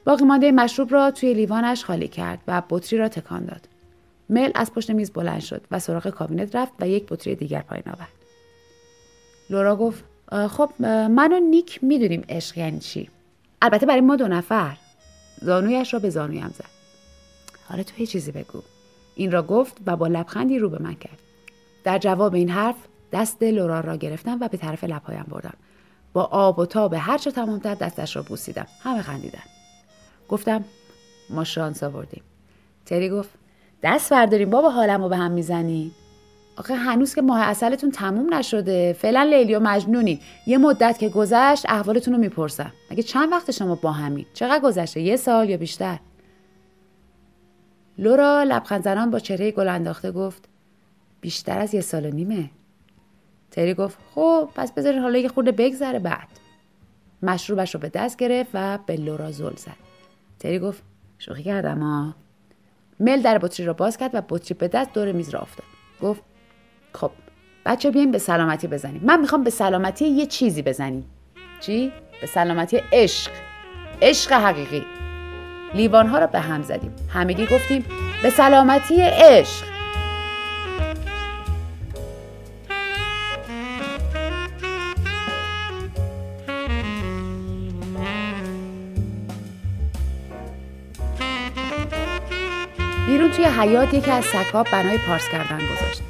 باقی 0.06 0.26
مانده 0.26 0.52
مشروب 0.52 0.94
را 0.94 1.12
توی 1.12 1.34
لیوانش 1.34 1.86
خالی 1.86 2.08
کرد 2.08 2.40
و 2.48 2.64
بطری 2.70 3.00
را 3.00 3.08
تکان 3.08 3.46
داد. 3.46 3.68
مل 4.30 4.52
از 4.56 4.74
پشت 4.74 4.92
میز 4.92 5.12
بلند 5.12 5.40
شد 5.40 5.62
و 5.72 5.80
سراغ 5.80 6.08
کابینت 6.08 6.56
رفت 6.56 6.74
و 6.80 6.88
یک 6.88 7.06
بطری 7.10 7.36
دیگر 7.36 7.62
پایین 7.62 7.84
آورد. 7.88 8.14
لورا 9.50 9.76
گفت 9.76 10.04
خب 10.48 10.82
من 10.88 11.34
و 11.34 11.40
نیک 11.40 11.84
می‌دونیم 11.84 12.24
عشق 12.30 12.58
یعنی 12.58 12.80
چی. 12.80 13.10
البته 13.62 13.86
برای 13.86 14.02
ما 14.02 14.16
دو 14.16 14.28
نفر. 14.28 14.78
زانویش 15.42 15.94
را 15.94 16.00
به 16.00 16.10
زانویم 16.10 16.54
زد. 16.58 16.70
حالا 17.70 17.84
تو 17.84 18.02
یه 18.02 18.06
چیزی 18.06 18.32
بگو. 18.32 18.62
این 19.16 19.32
را 19.32 19.44
گفت 19.44 19.78
و 19.86 19.96
با 19.96 20.08
لبخندی 20.08 20.60
رو 20.60 20.70
به 20.70 20.82
من 20.82 20.94
کرد. 20.96 21.20
در 21.84 21.98
جواب 21.98 22.34
این 22.34 22.50
حرف 22.50 22.76
دست 23.12 23.44
لورا 23.44 23.80
را 23.80 23.96
گرفتم 23.96 24.38
و 24.42 24.48
به 24.48 24.58
طرف 24.58 24.84
لبهایم 24.84 25.26
بردم. 25.30 25.54
با 26.14 26.24
آب 26.24 26.60
و 26.60 26.66
تاب 26.66 26.94
هر 26.94 27.18
چه 27.18 27.32
تمامتر 27.32 27.76
دستش 27.76 28.16
را 28.16 28.22
بوسیدم. 28.22 28.68
همه 28.84 29.02
خندیدن. 29.02 29.44
گفتم 30.30 30.66
ما 31.30 31.44
شانس 31.44 31.84
آوردیم. 31.84 32.24
تری 32.86 33.10
گفت 33.10 33.30
دست 33.84 34.14
برداریم 34.14 34.50
بابا 34.50 34.70
حالم 34.70 35.04
رو 35.04 35.10
به 35.10 35.18
هم 35.18 35.32
می‌زنی؟ 35.32 35.92
آخه 36.58 36.76
هنوز 36.76 37.16
که 37.16 37.22
ماه 37.22 37.42
اصلتون 37.42 37.92
تموم 37.92 38.34
نشده. 38.34 38.94
فعلا 38.94 39.24
لیلی 39.24 39.56
و 39.56 39.60
مجنونی. 39.60 40.20
یه 40.48 40.58
مدت 40.58 40.98
که 41.00 41.10
گذشت 41.10 41.66
احوالتون 41.70 42.14
رو 42.14 42.20
می‌پرسم. 42.20 42.72
اگه 42.90 43.04
چند 43.04 43.32
وقت 43.32 43.52
شما 43.52 43.76
با 43.76 43.92
همین 43.92 44.26
چقدر 44.34 44.60
گذشته؟ 44.60 45.02
یه 45.02 45.16
سال 45.16 45.50
یا 45.50 45.58
بیشتر؟ 45.58 46.00
لورا 47.98 48.44
لبخند 48.44 48.84
زنان 48.84 49.12
با 49.12 49.20
چهره 49.20 49.52
گل 49.52 49.68
انداخته 49.68 50.12
گفت 50.12 50.50
بیشتر 51.22 51.60
از 51.60 51.74
یه 51.74 51.82
سال 51.82 52.06
و 52.06 52.10
نیمه. 52.10 52.50
تری 53.52 53.74
گفت 53.74 53.98
خب 54.16 54.50
پس 54.56 54.72
بذارین 54.72 55.00
حالا 55.00 55.20
یه 55.20 55.28
خورده 55.28 55.52
بگذره 55.52 56.00
بعد. 56.00 56.28
مشروبش 57.22 57.74
رو 57.74 57.80
به 57.80 57.90
دست 57.90 58.18
گرفت 58.18 58.50
و 58.54 58.80
به 58.86 58.96
لورا 58.96 59.32
زل 59.32 59.56
زد. 59.56 59.78
تری 60.40 60.60
گفت 60.60 60.84
شوخی 61.18 61.44
کردم 61.44 61.80
ها 61.80 62.16
مل 63.00 63.22
در 63.22 63.38
بطری 63.38 63.66
را 63.66 63.74
باز 63.74 63.98
کرد 63.98 64.12
و 64.16 64.22
بطری 64.30 64.54
به 64.54 64.68
دست 64.68 64.94
دور 64.94 65.12
میز 65.12 65.30
را 65.30 65.40
افتاد. 65.40 65.66
گفت 66.02 66.22
خب 66.94 67.12
بچه 67.66 67.92
بیایم 67.92 68.12
به 68.12 68.18
سلامتی 68.18 68.68
بزنیم. 68.68 69.02
من 69.04 69.22
می‌خوام 69.22 69.44
به 69.44 69.50
سلامتی 69.50 70.06
یه 70.06 70.26
چیزی 70.26 70.62
بزنیم. 70.62 71.10
چی؟ 71.60 71.92
به 72.22 72.28
سلامتی 72.28 72.82
عشق. 72.92 73.32
عشق 74.02 74.32
حقیقی. 74.32 74.84
لیوانها 75.74 76.20
را 76.20 76.28
به 76.28 76.40
هم 76.40 76.62
زدیم. 76.62 76.96
همگی 77.10 77.46
گفتیم 77.46 77.86
به 78.24 78.30
سلامتی 78.30 79.02
عشق. 79.02 79.79
بیرون 93.10 93.32
توی 93.32 93.46
حیات 93.46 93.94
یکی 93.94 94.12
از 94.12 94.26
سگها 94.26 94.64
بنای 94.64 94.98
پارس 94.98 95.30
کردن 95.32 95.58
گذاشت. 95.58 96.02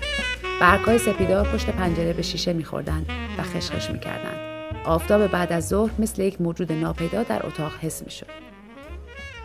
برگهای 0.61 0.97
سپیدار 0.97 1.47
پشت 1.47 1.69
پنجره 1.69 2.13
به 2.13 2.21
شیشه 2.21 2.53
میخوردند 2.53 3.05
و 3.37 3.43
خشخش 3.43 3.89
می‌کردند 3.89 4.37
آفتاب 4.85 5.27
بعد 5.27 5.53
از 5.53 5.67
ظهر 5.67 5.91
مثل 5.99 6.21
یک 6.21 6.41
موجود 6.41 6.71
ناپیدا 6.71 7.23
در 7.23 7.45
اتاق 7.45 7.71
حس 7.81 8.03
می‌شد. 8.03 8.25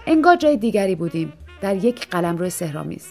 انگار 0.07 0.37
جای 0.37 0.57
دیگری 0.57 0.95
بودیم 0.95 1.33
در 1.61 1.85
یک 1.85 2.09
قلم 2.09 2.37
روی 2.37 2.51
سهرامیز 2.51 3.07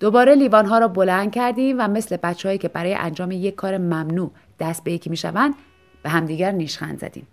دوباره 0.00 0.34
لیوانها 0.34 0.78
را 0.78 0.88
بلند 0.88 1.32
کردیم 1.32 1.76
و 1.78 1.88
مثل 1.88 2.16
بچههایی 2.16 2.58
که 2.58 2.68
برای 2.68 2.94
انجام 2.94 3.30
یک 3.30 3.54
کار 3.54 3.78
ممنوع 3.78 4.30
دست 4.60 4.84
به 4.84 4.92
یکی 4.92 5.10
می‌شوند 5.10 5.54
به 6.02 6.10
همدیگر 6.10 6.50
نیشخند 6.50 6.98
زدیم. 6.98 7.26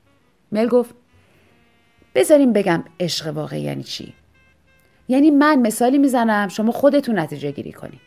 مل 0.52 0.68
گفت 0.68 0.96
بذاریم 2.16 2.54
بگم 2.54 2.84
عشق 3.00 3.28
واقعی 3.28 3.62
یعنی 3.62 3.84
چی؟ 3.84 4.14
یعنی 5.10 5.32
من 5.32 5.60
مثالی 5.60 5.98
می‌زنم 5.98 6.48
شما 6.48 6.72
خودتون 6.72 7.20
نتیجه 7.20 7.52
گیری 7.52 7.72
کنید 7.72 8.02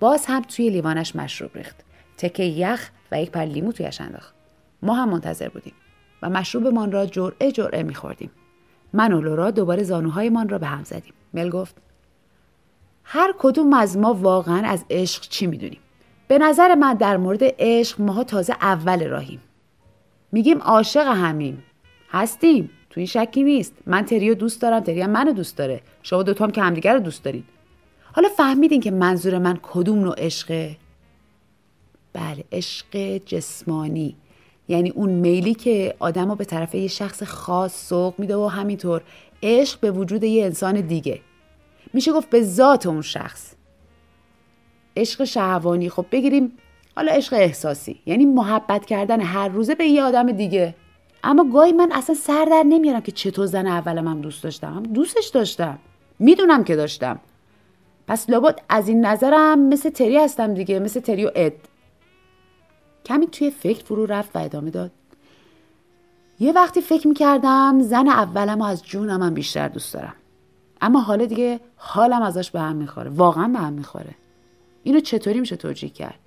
باز 0.00 0.26
هم 0.26 0.42
توی 0.42 0.70
لیوانش 0.70 1.16
مشروب 1.16 1.50
ریخت. 1.54 1.76
تکه 2.16 2.42
یخ 2.42 2.90
و 3.12 3.22
یک 3.22 3.30
پر 3.30 3.44
لیمو 3.44 3.72
تویش 3.72 4.00
انداخت. 4.00 4.34
ما 4.82 4.94
هم 4.94 5.08
منتظر 5.08 5.48
بودیم 5.48 5.72
و 6.22 6.30
مشروبمان 6.30 6.92
را 6.92 7.06
جرعه 7.06 7.52
جرعه 7.52 7.82
میخوردیم. 7.82 8.30
من 8.92 9.12
و 9.12 9.20
لورا 9.20 9.50
دوباره 9.50 9.82
زانوهایمان 9.82 10.48
را 10.48 10.58
به 10.58 10.66
هم 10.66 10.84
زدیم. 10.84 11.12
مل 11.34 11.50
گفت 11.50 11.76
هر 13.04 13.34
کدوم 13.38 13.72
از 13.72 13.98
ما 13.98 14.14
واقعا 14.14 14.68
از 14.68 14.84
عشق 14.90 15.22
چی 15.22 15.46
می‌دونیم؟ 15.46 15.80
به 16.28 16.38
نظر 16.38 16.74
من 16.74 16.94
در 16.94 17.16
مورد 17.16 17.40
عشق 17.58 18.00
ماها 18.00 18.24
تازه 18.24 18.52
اول 18.60 19.08
راهیم. 19.08 19.40
میگیم 20.32 20.58
عاشق 20.58 21.06
همیم. 21.06 21.62
هستیم. 22.10 22.70
توی 22.90 23.06
شکی 23.06 23.42
نیست. 23.42 23.74
من 23.86 24.04
تریو 24.04 24.34
دوست 24.34 24.62
دارم 24.62 24.80
تری 24.80 25.00
هم 25.00 25.10
منو 25.10 25.32
دوست 25.32 25.56
داره. 25.56 25.80
شما 26.02 26.22
دوتا 26.22 26.44
هم 26.44 26.50
که 26.50 26.62
همدیگر 26.62 26.94
رو 26.94 27.00
دوست 27.00 27.24
دارید. 27.24 27.44
حالا 28.12 28.28
فهمیدین 28.28 28.80
که 28.80 28.90
منظور 28.90 29.38
من 29.38 29.58
کدوم 29.62 29.98
نوع 29.98 30.14
عشقه 30.18 30.76
بله 32.12 32.44
عشق 32.52 33.16
جسمانی. 33.16 34.16
یعنی 34.68 34.90
اون 34.90 35.10
میلی 35.10 35.54
که 35.54 35.94
آدم 35.98 36.28
رو 36.28 36.34
به 36.34 36.44
طرف 36.44 36.74
یه 36.74 36.88
شخص 36.88 37.22
خاص 37.22 37.88
سوق 37.88 38.14
میده 38.18 38.36
و 38.36 38.46
همینطور. 38.46 39.02
عشق 39.42 39.80
به 39.80 39.90
وجود 39.90 40.24
یه 40.24 40.44
انسان 40.44 40.80
دیگه. 40.80 41.20
میشه 41.92 42.12
گفت 42.12 42.30
به 42.30 42.42
ذات 42.42 42.86
اون 42.86 43.02
شخص. 43.02 43.54
عشق 44.96 45.24
شهوانی. 45.24 45.88
خب 45.88 46.06
بگیریم 46.12 46.52
حالا 46.96 47.12
عشق 47.12 47.32
احساسی. 47.32 48.00
یعنی 48.06 48.24
محبت 48.24 48.86
کردن 48.86 49.20
هر 49.20 49.48
روزه 49.48 49.74
به 49.74 49.84
یه 49.84 50.02
آدم 50.02 50.32
دیگه. 50.32 50.74
اما 51.24 51.44
گاهی 51.52 51.72
من 51.72 51.92
اصلا 51.92 52.14
سر 52.16 52.44
در 52.44 52.62
نمیارم 52.62 53.00
که 53.00 53.12
چطور 53.12 53.46
زن 53.46 53.66
اولم 53.66 54.08
هم 54.08 54.20
دوست 54.20 54.42
داشتم. 54.42 54.74
هم 54.74 54.82
دوستش 54.82 55.26
داشتم. 55.26 55.78
می‌دونم 56.18 56.64
که 56.64 56.76
داشتم. 56.76 57.20
پس 58.06 58.30
لابد 58.30 58.60
از 58.68 58.88
این 58.88 59.06
نظرم 59.06 59.58
مثل 59.58 59.90
تری 59.90 60.16
هستم 60.16 60.54
دیگه 60.54 60.78
مثل 60.78 61.00
تری 61.00 61.26
و 61.26 61.30
اد. 61.34 61.52
کمی 63.04 63.26
توی 63.26 63.50
فکر 63.50 63.84
فرو 63.84 64.06
رفت 64.06 64.36
و 64.36 64.38
ادامه 64.38 64.70
داد. 64.70 64.90
یه 66.40 66.52
وقتی 66.52 66.80
فکر 66.80 67.08
می‌کردم 67.08 67.80
زن 67.82 68.08
اولم 68.08 68.62
از 68.62 68.84
جونم 68.84 69.22
هم 69.22 69.34
بیشتر 69.34 69.68
دوست 69.68 69.94
دارم. 69.94 70.14
اما 70.80 71.00
حالا 71.00 71.24
دیگه 71.24 71.60
حالم 71.76 72.22
ازش 72.22 72.50
به 72.50 72.60
هم 72.60 72.76
می‌خوره. 72.76 73.10
واقعا 73.10 73.48
به 73.48 73.58
هم 73.58 73.72
می‌خوره. 73.72 74.14
اینو 74.82 75.00
چطوری 75.00 75.40
میشه 75.40 75.56
توجیه 75.56 75.90
کرد؟ 75.90 76.18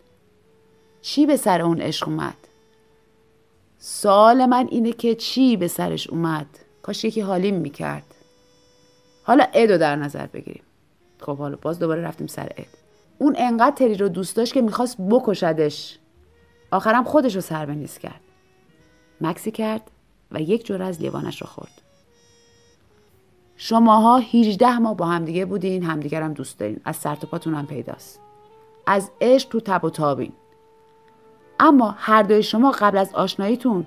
چی 1.01 1.25
به 1.25 1.37
سر 1.37 1.61
اون 1.61 1.81
عشق 1.81 2.07
اومد؟ 2.07 2.37
سوال 3.83 4.45
من 4.45 4.67
اینه 4.71 4.91
که 4.91 5.15
چی 5.15 5.57
به 5.57 5.67
سرش 5.67 6.07
اومد؟ 6.07 6.45
کاش 6.81 7.05
یکی 7.05 7.21
حالیم 7.21 7.55
می‌کرد. 7.55 8.15
حالا 9.23 9.45
ادو 9.53 9.77
در 9.77 9.95
نظر 9.95 10.25
بگیریم. 10.25 10.63
خب 11.19 11.37
حالا 11.37 11.57
باز 11.61 11.79
دوباره 11.79 12.01
رفتیم 12.01 12.27
سر 12.27 12.49
اد. 12.57 12.67
اون 13.17 13.35
انقدر 13.39 13.75
تری 13.75 13.95
رو 13.95 14.09
دوست 14.09 14.35
داشت 14.35 14.53
که 14.53 14.61
می‌خواست 14.61 14.97
بکشدش. 15.09 15.99
آخرم 16.71 17.03
خودش 17.03 17.35
رو 17.35 17.41
سر 17.41 17.65
نیست 17.65 17.99
کرد. 17.99 18.21
مکسی 19.21 19.51
کرد 19.51 19.91
و 20.31 20.41
یک 20.41 20.65
جور 20.65 20.81
از 20.81 21.01
لیوانش 21.01 21.41
رو 21.41 21.47
خورد. 21.47 21.81
شماها 23.55 24.17
18 24.17 24.77
ماه 24.77 24.97
با 24.97 25.05
همدیگه 25.05 25.45
بودین 25.45 25.83
همدیگر 25.83 26.21
هم 26.21 26.33
دوست 26.33 26.59
دارین. 26.59 26.81
از 26.85 26.95
سر 26.95 27.15
پاتون 27.15 27.55
هم 27.55 27.67
پیداست. 27.67 28.19
از 28.87 29.11
عشق 29.21 29.49
تو 29.49 29.59
تب 29.59 29.83
و 29.85 29.89
تابین. 29.89 30.33
اما 31.61 31.95
هر 31.97 32.23
دوی 32.23 32.43
شما 32.43 32.71
قبل 32.71 32.97
از 32.97 33.13
آشناییتون 33.13 33.85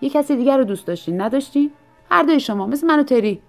یه 0.00 0.10
کسی 0.10 0.36
دیگر 0.36 0.58
رو 0.58 0.64
دوست 0.64 0.86
داشتین 0.86 1.20
نداشتین؟ 1.20 1.70
هر 2.10 2.22
دوی 2.22 2.40
شما 2.40 2.66
مثل 2.66 2.86
من 2.86 3.00
و 3.00 3.02
تری. 3.02 3.42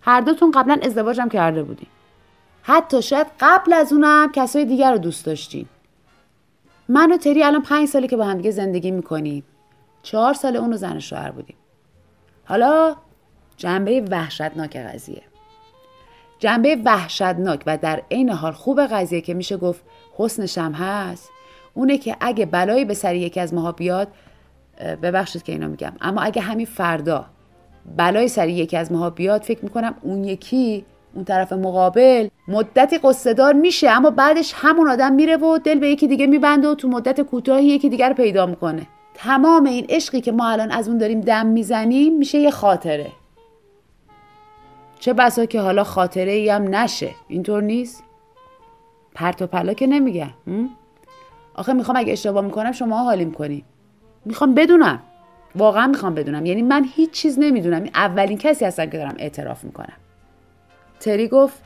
هر 0.00 0.20
دوتون 0.20 0.50
قبلا 0.50 0.78
ازدواجم 0.82 1.28
کرده 1.28 1.62
بودین. 1.62 1.88
حتی 2.62 3.02
شاید 3.02 3.26
قبل 3.40 3.72
از 3.72 3.92
اونم 3.92 4.32
کسای 4.32 4.64
دیگر 4.64 4.92
رو 4.92 4.98
دوست 4.98 5.26
داشتین. 5.26 5.66
من 6.88 7.12
و 7.12 7.16
تری 7.16 7.42
الان 7.42 7.62
پنج 7.62 7.88
ساله 7.88 8.06
که 8.06 8.16
با 8.16 8.24
همدیگه 8.24 8.50
زندگی 8.50 8.90
می‌کنیم. 8.90 9.44
چهار 10.02 10.34
سال 10.34 10.56
اون 10.56 10.70
رو 10.70 10.76
زن 10.76 10.98
شوهر 10.98 11.30
بودیم. 11.30 11.56
حالا 12.44 12.96
جنبه 13.56 14.04
وحشتناک 14.10 14.76
قضیه. 14.76 15.22
جنبه 16.38 16.76
وحشتناک 16.84 17.62
و 17.66 17.76
در 17.76 18.02
عین 18.10 18.30
حال 18.30 18.52
خوب 18.52 18.86
قضیه 18.86 19.20
که 19.20 19.34
میشه 19.34 19.56
گفت 19.56 19.82
حسنشم 20.16 20.72
هست. 20.72 21.30
اونه 21.74 21.98
که 21.98 22.16
اگه 22.20 22.46
بلایی 22.46 22.84
به 22.84 22.94
سر 22.94 23.14
یکی 23.14 23.40
از 23.40 23.54
ماها 23.54 23.72
بیاد 23.72 24.08
ببخشید 25.02 25.42
که 25.42 25.52
اینو 25.52 25.68
میگم. 25.68 25.92
اما 26.00 26.20
اگه 26.20 26.42
همین 26.42 26.66
فردا 26.66 27.26
بلای 27.96 28.28
سر 28.28 28.48
یکی 28.48 28.76
از 28.76 28.92
ماها 28.92 29.10
بیاد 29.10 29.42
فکر 29.42 29.64
می‌کنم 29.64 29.94
اون 30.02 30.24
یکی 30.24 30.84
اون 31.14 31.24
طرف 31.24 31.52
مقابل 31.52 32.28
مدتی 32.48 32.98
قصه 32.98 33.52
میشه. 33.52 33.90
اما 33.90 34.10
بعدش 34.10 34.52
همون 34.56 34.88
آدم 34.88 35.12
میره 35.12 35.36
و 35.36 35.58
دل 35.58 35.78
به 35.78 35.88
یکی 35.88 36.08
دیگه 36.08 36.26
میبنده 36.26 36.68
و 36.68 36.74
تو 36.74 36.88
مدت 36.88 37.20
کوتاهی 37.20 37.66
یکی 37.66 37.88
دیگر 37.88 38.08
رو 38.08 38.14
پیدا 38.14 38.46
می‌کنه. 38.46 38.86
تمام 39.14 39.64
این 39.64 39.86
عشقی 39.88 40.20
که 40.20 40.32
ما 40.32 40.48
الان 40.48 40.70
از 40.70 40.88
اون 40.88 40.98
داریم 40.98 41.20
دم 41.20 41.46
می‌زنیم 41.46 42.18
میشه 42.18 42.38
یه 42.38 42.50
خاطره. 42.50 43.06
چه 45.00 45.12
بسا 45.12 45.46
که 45.46 45.60
حالا 45.60 45.84
خاطره 45.84 46.32
ای 46.32 46.48
هم 46.48 46.74
نشه. 46.74 47.10
اینطور 47.28 47.62
نیست؟ 47.62 48.04
پرت 49.14 49.42
و 49.42 49.46
پلا 49.46 49.72
که 49.72 49.86
نمیگم 49.86 50.30
آخه 51.54 51.72
می‌خوام 51.72 51.96
اگه 51.96 52.12
اشتباه 52.12 52.44
می‌کنم 52.44 52.72
شما 52.72 53.04
حالیم 53.04 53.32
کنی. 53.32 53.64
می‌خوام 54.24 54.54
بدونم. 54.54 55.02
واقعا 55.56 55.86
می‌خوام 55.86 56.14
بدونم. 56.14 56.46
یعنی 56.46 56.62
من 56.62 56.84
هیچ 56.94 57.10
چیز 57.10 57.38
نمی‌دونم. 57.38 57.84
اولین 57.94 58.38
کسی 58.38 58.64
هستم 58.64 58.86
که 58.90 58.98
دارم 58.98 59.14
اعتراف 59.18 59.64
می‌کنم. 59.64 59.96
تری 61.00 61.28
گفت 61.28 61.62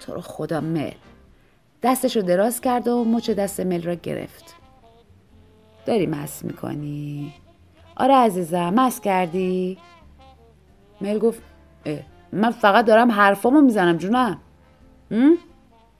تو 0.00 0.14
رو 0.14 0.20
خدا 0.20 0.60
مل. 0.60 0.92
دستش 1.82 2.16
رو 2.16 2.22
دراز 2.22 2.60
کرد 2.60 2.88
و 2.88 3.04
مچ 3.04 3.30
دست 3.30 3.60
مل 3.60 3.82
را 3.82 3.94
گرفت. 3.94 4.54
داری 5.86 6.06
مس 6.06 6.44
می‌کنی؟ 6.44 7.34
آره 7.96 8.14
عزیزم 8.14 8.70
مس 8.74 9.00
کردی؟ 9.00 9.78
مل 11.00 11.18
گفت 11.18 11.42
من 12.32 12.50
فقط 12.50 12.84
دارم 12.84 13.10
حرفامو 13.10 13.60
می‌زنم 13.60 13.96
جونم. 13.96 14.40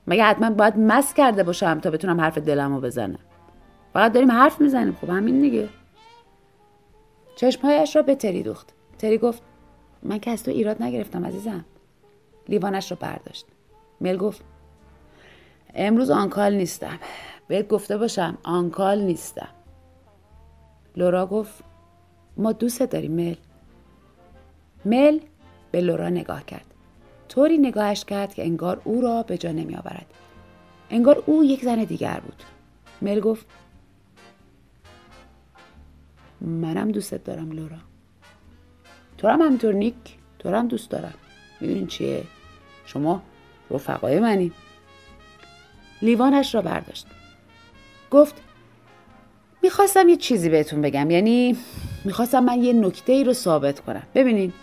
مگه 0.07 0.23
حتما 0.23 0.49
باید 0.49 0.73
مس 0.77 1.13
کرده 1.13 1.43
باشم 1.43 1.79
تا 1.79 1.91
بتونم 1.91 2.21
حرف 2.21 2.37
دلمو 2.37 2.79
بزنم؟ 2.79 3.19
فقط 3.93 4.11
داریم 4.13 4.31
حرف 4.31 4.61
می‌زنیم 4.61 4.97
خب 5.01 5.09
همین 5.09 5.41
دیگه. 5.41 5.69
چشمهایش 7.35 7.95
را 7.95 8.01
به 8.01 8.15
تری 8.15 8.43
دوخت. 8.43 8.73
تری 8.99 9.17
گفت 9.17 9.41
من 10.03 10.19
که 10.19 10.31
از 10.31 10.43
تو 10.43 10.51
ایراد 10.51 10.83
نگرفتم 10.83 11.25
عزیزم. 11.25 11.65
لیوانش 12.49 12.91
را 12.91 12.97
برداشت. 13.01 13.45
مل 14.01 14.17
گفت 14.17 14.43
امروز 15.73 16.09
آنکال 16.09 16.53
نیستم. 16.53 16.99
بهت 17.47 17.67
گفته 17.67 17.97
باشم 17.97 18.37
آنکال 18.43 19.01
نیستم. 19.01 19.49
لورا 20.95 21.25
گفت 21.25 21.63
ما 22.37 22.51
دوست 22.51 22.83
داریم 22.83 23.11
مل 23.11 23.35
مل 24.85 25.19
به 25.71 25.81
لورا 25.81 26.09
نگاه 26.09 26.45
کرد. 26.45 26.73
طوری 27.29 27.57
نگاهش 27.57 28.05
کرد 28.05 28.33
که 28.33 28.43
انگار 28.43 28.81
او 28.83 29.01
را 29.01 29.23
به 29.23 29.37
جا 29.37 29.51
نمی 29.51 29.75
آورد. 29.75 30.05
انگار 30.89 31.23
او 31.25 31.43
یک 31.43 31.63
زن 31.63 31.83
دیگر 31.83 32.19
بود. 32.19 32.43
مل 33.01 33.19
گفت 33.19 33.45
منم 36.41 36.91
دوستت 36.91 37.23
دارم 37.23 37.51
لورا. 37.51 37.77
تو 39.17 39.27
هم 39.27 39.41
همینطور 39.41 39.73
نیک. 39.73 39.95
تو 40.39 40.49
هم 40.49 40.67
دوست 40.67 40.89
دارم. 40.89 41.13
می‌دونین 41.61 41.87
چیه؟ 41.87 42.23
شما 42.85 43.23
رفقای 43.71 44.19
منی. 44.19 44.51
لیوانش 46.01 46.55
را 46.55 46.61
برداشت. 46.61 47.07
گفت 48.11 48.35
می‌خواستم 49.63 50.09
یه 50.09 50.17
چیزی 50.17 50.49
بهتون 50.49 50.81
بگم. 50.81 51.11
یعنی 51.11 51.57
می‌خواستم 52.05 52.43
من 52.43 52.63
یه 52.63 52.73
نکته 52.73 53.13
ای 53.13 53.23
رو 53.23 53.33
ثابت 53.33 53.79
کنم. 53.79 54.03
ببینین 54.15 54.53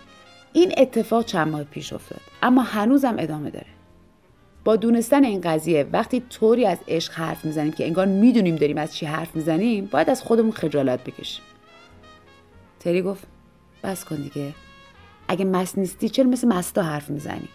این 0.55 0.73
اتفاق 0.77 1.25
چند 1.25 1.47
ماه 1.47 1.63
پیش 1.63 1.93
افتاد. 1.93 2.21
اما 2.43 2.61
هنوزم 2.61 3.15
ادامه 3.19 3.49
داره. 3.49 3.65
با 4.63 4.75
دونستن 4.75 5.23
این 5.23 5.41
قضیه 5.41 5.87
وقتی 5.93 6.19
طوری 6.29 6.65
از 6.65 6.77
عشق 6.87 7.13
حرف 7.13 7.45
می‌زنیم 7.45 7.71
که 7.71 7.85
انگار 7.85 8.05
می‌دونیم 8.05 8.55
داریم 8.55 8.77
از 8.77 8.95
چی 8.95 9.05
حرف 9.05 9.35
می‌زنیم 9.35 9.85
باید 9.85 10.09
از 10.09 10.21
خودمون 10.23 10.51
خجالت 10.51 11.03
بکشیم. 11.03 11.43
تری 12.79 13.01
گفت 13.01 13.27
بس 13.83 14.05
کن 14.05 14.15
دیگه. 14.15 14.53
اگه 15.27 15.45
مست 15.45 15.77
نیستی 15.77 16.09
چرا 16.09 16.25
مثل 16.25 16.47
مستا 16.47 16.83
حرف 16.83 17.09
می‌زنی؟ 17.09 17.49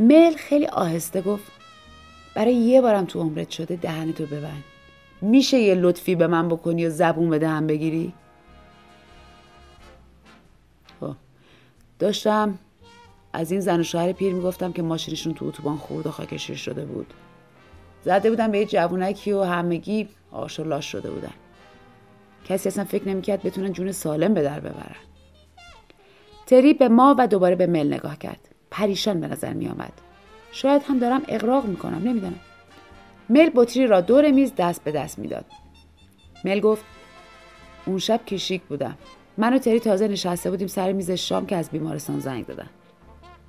مل 0.00 0.34
خیلی 0.36 0.66
آهسته 0.66 1.20
گفت 1.20 1.52
برای 2.34 2.54
یه 2.54 2.80
بارم 2.80 3.04
تو 3.04 3.20
عمرت 3.20 3.50
شده 3.50 3.76
دهنتو 3.76 4.26
ببند. 4.26 4.64
میشه 5.20 5.58
یه 5.58 5.74
لطفی 5.74 6.14
به 6.14 6.26
من 6.26 6.48
بکنی 6.48 6.86
و 6.86 6.90
زبون 6.90 7.30
به 7.30 7.38
دهن 7.38 7.66
بگیری؟ 7.66 8.12
داشتم. 12.02 12.58
از 13.32 13.52
این 13.52 13.60
زن 13.60 13.80
و 13.80 13.82
شوهر 13.82 14.12
پیر 14.12 14.34
می‌گفتم 14.34 14.72
که 14.72 14.82
ماشینشون 14.82 15.34
تو 15.34 15.46
اتوبان 15.46 15.76
خورد 15.76 16.06
و 16.06 16.10
خاکشیر 16.10 16.56
شده 16.56 16.84
بود. 16.84 17.14
زده 18.04 18.30
بودم 18.30 18.50
به 18.50 18.58
یه 18.58 18.66
جوونکی 18.66 19.32
و 19.32 19.42
همگی 19.42 20.08
آش 20.30 20.60
و 20.60 20.64
لاش 20.64 20.92
شده 20.92 21.10
بودن. 21.10 21.32
کسی 22.48 22.68
اصلا 22.68 22.84
فکر 22.84 23.08
نمی‌کرد 23.08 23.42
بتونن 23.42 23.72
جون 23.72 23.92
سالم 23.92 24.34
به 24.34 24.42
در 24.42 24.60
ببرن. 24.60 24.96
تری 26.46 26.74
به 26.74 26.88
ما 26.88 27.14
و 27.18 27.26
دوباره 27.26 27.54
به 27.56 27.66
مل 27.66 27.94
نگاه 27.94 28.18
کرد. 28.18 28.48
پریشان 28.70 29.20
به 29.20 29.28
نظر 29.28 29.52
می 29.52 29.68
آمد. 29.68 29.92
شاید 30.52 30.82
هم 30.82 30.98
دارم 30.98 31.22
اقراق 31.28 31.64
می‌کنم 31.64 32.08
نمی‌دانم 32.08 32.40
مل 33.28 33.50
بطری 33.54 33.86
را 33.86 34.00
دور 34.00 34.30
میز 34.30 34.52
دست 34.58 34.84
به 34.84 34.92
دست 34.92 35.18
می‌داد. 35.18 35.44
مل 36.44 36.60
گفت 36.60 36.84
اون 37.86 37.98
شب 37.98 38.26
کشیک 38.26 38.62
بودم. 38.62 38.98
من 39.38 39.54
و 39.54 39.58
تری 39.58 39.80
تازه 39.80 40.08
نشسته 40.08 40.50
بودیم 40.50 40.68
سر 40.68 40.92
میز 40.92 41.10
شام 41.10 41.46
که 41.46 41.56
از 41.56 41.70
بیمارستان 41.70 42.20
زنگ 42.20 42.46
دادن. 42.46 42.68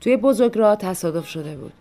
توی 0.02 0.18
بزرگ 0.18 0.58
را 0.58 0.76
تصادف 0.76 1.28
شده 1.28 1.58
بود. 1.58 1.74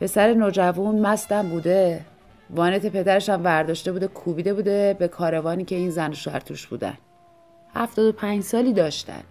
پسر 0.00 0.34
نوجوان 0.34 0.98
مستم 0.98 1.48
بوده. 1.48 2.04
وانت 2.50 2.86
پدرش 2.86 3.28
هم 3.28 3.42
برداشته 3.42 3.92
بوده 3.92 4.08
کوبیده 4.08 4.54
بوده 4.54 4.96
به 4.98 5.08
کاروانی 5.08 5.64
که 5.64 5.76
این 5.76 5.90
زن 5.90 6.12
شوهر 6.12 6.40
توش 6.40 6.66
بودن. 6.66 6.98
هفتاد 7.74 8.06
و 8.06 8.12
پنج 8.12 8.42
سالی 8.42 8.72
داشتن. 8.72 9.22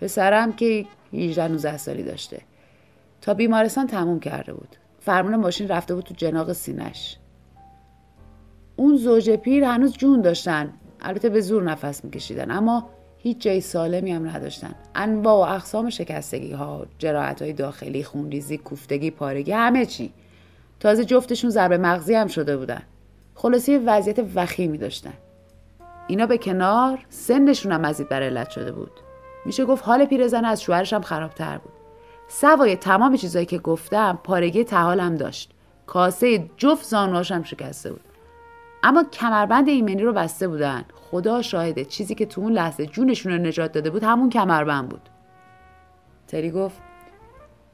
پسرم 0.00 0.52
که 0.52 0.86
18 1.12 1.48
19 1.48 1.76
سالی 1.76 2.02
داشته. 2.02 2.40
تا 3.20 3.34
بیمارستان 3.34 3.86
تموم 3.86 4.20
کرده 4.20 4.52
بود. 4.52 4.76
فرمان 5.00 5.36
ماشین 5.36 5.68
رفته 5.68 5.94
بود 5.94 6.04
تو 6.04 6.14
جناق 6.14 6.52
سینش 6.52 7.16
اون 8.76 8.96
زوج 8.96 9.30
پیر 9.30 9.64
هنوز 9.64 9.92
جون 9.92 10.20
داشتن. 10.20 10.72
البته 11.00 11.28
به 11.28 11.40
زور 11.40 11.62
نفس 11.62 12.04
میکشیدن 12.04 12.50
اما 12.50 12.88
هیچ 13.18 13.38
جای 13.38 13.60
سالمی 13.60 14.12
هم 14.12 14.28
نداشتن. 14.28 14.74
انواع 14.94 15.34
و 15.34 15.54
اقسام 15.54 15.90
شکستگی 15.90 16.52
ها 16.52 16.86
جراحت 16.98 17.42
های 17.42 17.52
داخلی 17.52 18.04
خونریزی 18.04 18.58
کوفتگی 18.58 19.10
پارگی 19.10 19.52
همه 19.52 19.86
چی. 19.86 20.12
تازه 20.80 21.04
جفتشون 21.04 21.50
ضربه 21.50 21.78
مغزی 21.78 22.14
هم 22.14 22.26
شده 22.26 22.56
بودن. 22.56 22.82
خلاصی 23.34 23.76
وضعیت 23.76 24.18
وخیمی 24.34 24.78
داشتن. 24.78 25.14
اینا 26.06 26.26
به 26.26 26.38
کنار 26.38 26.98
سنشون 27.08 27.72
هم 27.72 27.80
مزید 27.80 28.08
بر 28.08 28.22
علت 28.22 28.50
شده 28.50 28.72
بود. 28.72 28.90
میشه 29.44 29.64
گفت 29.64 29.84
حال 29.84 30.04
پیرزن 30.04 30.44
از 30.44 30.62
شوهرش 30.62 30.92
هم 30.92 31.02
خرابتر 31.02 31.58
بود. 31.58 31.72
سوای 32.28 32.76
تمام 32.76 33.16
چیزایی 33.16 33.46
که 33.46 33.58
گفتم 33.58 34.18
پارگی 34.24 34.64
تحال 34.64 35.00
هم 35.00 35.14
داشت. 35.14 35.50
کاسه 35.86 36.50
جفت 36.56 36.84
زانواش 36.84 37.32
هم 37.32 37.42
شکسته 37.42 37.92
بود. 37.92 38.00
اما 38.82 39.04
کمربند 39.04 39.68
ایمنی 39.68 40.02
رو 40.02 40.12
بسته 40.12 40.48
بودن. 40.48 40.84
خدا 41.10 41.42
شاهده 41.42 41.84
چیزی 41.84 42.14
که 42.14 42.26
تو 42.26 42.40
اون 42.40 42.52
لحظه 42.52 42.86
جونشون 42.86 43.32
رو 43.32 43.38
نجات 43.38 43.72
داده 43.72 43.90
بود 43.90 44.04
همون 44.04 44.30
کمربند 44.30 44.88
بود. 44.88 45.08
تری 46.28 46.50
گفت 46.50 46.80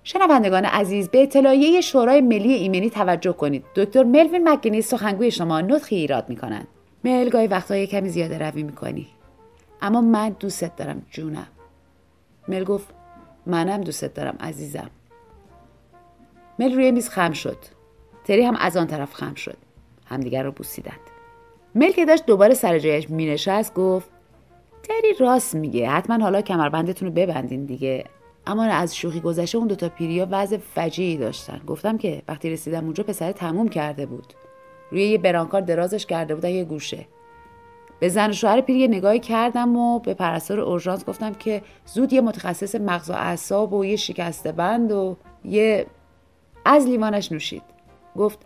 شنوندگان 0.03 0.64
عزیز 0.64 1.09
به 1.09 1.23
اطلاعیه 1.23 1.81
شورای 1.81 2.21
ملی 2.21 2.53
ایمنی 2.53 2.90
توجه 2.90 3.33
کنید. 3.33 3.64
دکتر 3.77 4.03
ملوین 4.03 4.49
مکگینی 4.49 4.83
سخنگوی 4.83 5.31
شما 5.31 5.61
نطخی 5.61 5.97
ایراد 5.97 6.29
می‌کنند 6.29 6.67
مل 7.05 7.29
گاهی 7.29 7.47
وقتهای 7.47 7.87
کمی 7.87 8.09
زیاده 8.09 8.38
روی 8.38 8.62
می‌کنی. 8.62 9.09
اما 9.83 10.01
من 10.01 10.29
دوستت 10.29 10.77
دارم 10.77 11.03
جونم. 11.11 11.47
مل 12.49 12.64
گفت 12.64 12.87
منم 13.47 13.81
دوستت 13.81 14.14
دارم 14.14 14.37
عزیزم. 14.40 14.90
مل 16.59 16.75
روی 16.75 16.90
میز 16.90 17.09
خم 17.09 17.33
شد. 17.33 17.59
تری 18.25 18.43
هم 18.45 18.57
از 18.57 18.77
آن 18.77 18.87
طرف 18.87 19.14
خم 19.14 19.35
شد. 19.35 19.57
همدیگر 20.05 20.43
رو 20.43 20.53
بوسیدند. 20.53 21.01
مل 21.75 21.90
که 21.90 22.05
داشت 22.05 22.27
دوباره 22.27 22.55
سر 22.55 22.79
جایش 22.79 23.11
مینشست 23.11 23.75
گفت 23.75 24.09
تری 24.83 25.14
راست 25.21 25.55
میگه. 25.55 25.90
حتما 25.90 26.25
حالا 26.25 26.40
کمربندتون 26.40 27.09
رو 27.09 27.14
ببندین 27.14 27.64
دیگه. 27.64 28.05
اما 28.47 28.64
از 28.64 28.97
شوخی 28.97 29.21
گذشته 29.21 29.59
اون 29.59 29.67
دوتا 29.67 29.88
پیریا 29.88 30.29
وضع 30.31 30.57
فجیعی 30.57 31.17
داشتن. 31.17 31.61
گفتم 31.67 31.99
که 31.99 32.23
وقتی 32.29 32.51
رسیدم 32.51 32.85
اونجا 32.85 33.05
پسر 33.05 33.33
تموم 33.33 33.69
کرده 33.69 34.07
بود. 34.07 34.35
روی 34.90 35.03
یه 35.03 35.19
برانکار 35.19 35.61
درازش 35.61 36.07
کرده 36.07 36.35
بودن 36.35 36.49
یه 36.49 36.64
گوشه. 36.64 37.07
به 38.01 38.09
زن 38.09 38.31
و 38.31 38.33
شوهر 38.33 38.61
پیر 38.61 38.77
یه 38.77 38.88
نگاهی 38.88 39.21
کردم 39.21 39.77
و 39.77 39.99
به 39.99 40.14
پرستار 40.14 40.61
اورژانس 40.61 41.05
گفتم 41.05 41.35
که 41.35 41.62
زود 41.87 42.12
یه 42.12 42.21
متخصص 42.21 42.75
مغز 42.75 43.11
و 43.11 43.12
اعصاب 43.12 43.73
و 43.73 43.85
یه 43.85 43.97
شکسته 43.97 44.53
بند 44.53 44.93
و 44.93 45.17
یه 45.45 45.87
از 46.64 46.87
لیوانش 46.87 47.33
نوشید. 47.33 47.62
گفت 48.17 48.38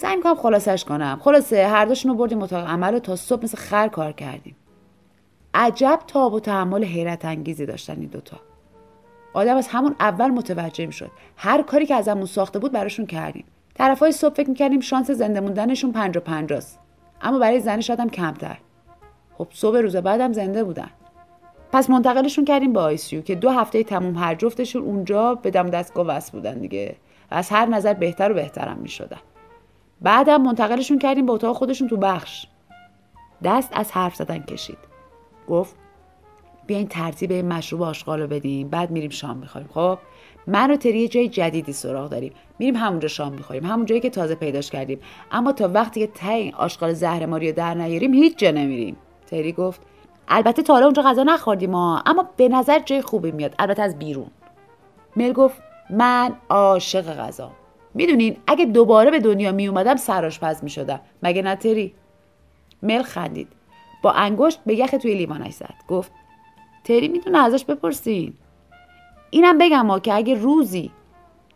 سعی 0.00 0.16
می‌کنم 0.16 0.34
خلاصش 0.34 0.84
کنم. 0.84 1.18
خلاصه 1.22 1.66
هر 1.66 1.84
دوشون 1.84 2.10
رو 2.10 2.16
بردیم 2.16 2.42
اتاق 2.42 2.66
عمل 2.66 2.94
و 2.94 2.98
تا 2.98 3.16
صبح 3.16 3.44
مثل 3.44 3.56
خر 3.58 3.88
کار 3.88 4.12
کردیم. 4.12 4.56
عجب 5.54 6.00
تاب 6.06 6.34
و 6.34 6.40
تحمل 6.40 6.84
حیرت 6.84 7.24
انگیزی 7.24 7.66
داشتن 7.66 7.96
این 8.00 8.08
دوتا. 8.08 8.36
آدم 9.34 9.56
از 9.56 9.68
همون 9.68 9.96
اول 10.00 10.28
متوجه 10.28 10.86
می‌شد. 10.86 11.10
هر 11.36 11.62
کاری 11.62 11.86
که 11.86 11.94
ازمون 11.94 12.26
ساخته 12.26 12.58
بود 12.58 12.72
براشون 12.72 13.06
کردیم. 13.06 13.44
طرفای 13.74 14.12
صبح 14.12 14.34
فکر 14.34 14.48
می‌کردیم 14.48 14.80
شانس 14.80 15.10
زنده 15.10 15.40
موندنشون 15.40 15.92
پنج 15.92 16.16
و 16.16 16.20
پنجاست 16.20 16.78
اما 17.22 17.38
برای 17.38 17.60
زنی 17.60 17.82
شادم 17.82 18.08
کمتر. 18.08 18.58
خب 19.38 19.48
صبح 19.50 19.78
روز 19.78 19.96
بعدم 19.96 20.32
زنده 20.32 20.64
بودن. 20.64 20.90
پس 21.72 21.90
منتقلشون 21.90 22.44
کردیم 22.44 22.72
به 22.72 22.80
آیسیو 22.80 23.20
که 23.20 23.34
دو 23.34 23.50
هفته 23.50 23.82
تموم 23.82 24.16
هر 24.16 24.34
جفتشون 24.34 24.82
اونجا 24.82 25.34
به 25.34 25.50
دم 25.50 25.70
دستگاه 25.70 26.06
وصل 26.06 26.32
بودن 26.32 26.58
دیگه. 26.58 26.96
از 27.30 27.50
هر 27.50 27.66
نظر 27.66 27.94
بهتر 27.94 28.32
و 28.32 28.34
بهترم 28.34 28.78
می‌شدن. 28.78 29.20
بعدم 30.02 30.42
منتقلشون 30.42 30.98
کردیم 30.98 31.26
به 31.26 31.32
اتاق 31.32 31.56
خودشون 31.56 31.88
تو 31.88 31.96
بخش. 31.96 32.46
دست 33.44 33.70
از 33.72 33.92
حرف 33.92 34.16
زدن 34.16 34.38
کشید. 34.38 34.78
گفت 35.48 35.76
بیاین 36.66 36.88
ترتیب 36.88 37.30
این 37.30 37.48
مشروب 37.48 37.82
آشغال 37.82 38.20
رو 38.20 38.26
بدیم 38.26 38.68
بعد 38.68 38.90
میریم 38.90 39.10
شام 39.10 39.36
می‌خوریم. 39.36 39.68
خب 39.74 39.98
من 40.46 40.70
و 40.70 40.76
تری 40.76 41.08
جای 41.08 41.28
جدیدی 41.28 41.72
سراغ 41.72 42.10
داریم. 42.10 42.32
میریم 42.58 42.76
همونجا 42.76 43.08
شام 43.08 43.32
می‌خوریم. 43.32 43.64
همون 43.64 43.86
جایی 43.86 44.00
که 44.00 44.10
تازه 44.10 44.34
پیداش 44.34 44.70
کردیم. 44.70 45.00
اما 45.32 45.52
تا 45.52 45.68
وقتی 45.68 46.00
که 46.00 46.06
ته 46.06 46.32
این 46.32 46.54
آشغال 46.54 46.92
زهرماری 46.92 47.48
رو 47.48 47.56
در 47.56 47.74
نیاریم 47.74 48.14
هیچ 48.14 48.38
جا 48.38 48.50
نمیریم. 48.50 48.96
تری 49.26 49.52
گفت 49.52 49.80
البته 50.28 50.62
تا 50.62 50.72
حالا 50.72 50.86
اونجا 50.86 51.02
غذا 51.02 51.22
نخوردیم 51.22 51.70
ما 51.70 52.02
اما 52.06 52.28
به 52.36 52.48
نظر 52.48 52.78
جای 52.78 53.02
خوبی 53.02 53.30
میاد 53.30 53.54
البته 53.58 53.82
از 53.82 53.98
بیرون. 53.98 54.30
مل 55.16 55.32
گفت 55.32 55.62
من 55.90 56.32
عاشق 56.48 57.16
غذا. 57.16 57.50
می‌دونین 57.94 58.36
اگه 58.46 58.64
دوباره 58.64 59.10
به 59.10 59.20
دنیا 59.20 59.52
میومدم 59.52 59.96
سرآشپز 59.96 60.64
می‌شدم. 60.64 61.00
مگه 61.22 61.42
نه 61.42 61.56
تری؟ 61.56 61.94
مل 62.82 63.02
خندید. 63.02 63.48
با 64.02 64.12
انگشت 64.12 64.60
به 64.66 64.74
یخ 64.74 64.90
توی 64.90 65.14
لیوانش 65.14 65.52
زد. 65.52 65.74
گفت 65.88 66.12
تری 66.84 67.08
می‌تونه 67.08 67.38
ازش 67.38 67.64
بپرسین. 67.64 68.34
اینم 69.30 69.58
بگم 69.58 69.86
ما 69.86 69.98
که 69.98 70.14
اگه 70.14 70.34
روزی 70.34 70.90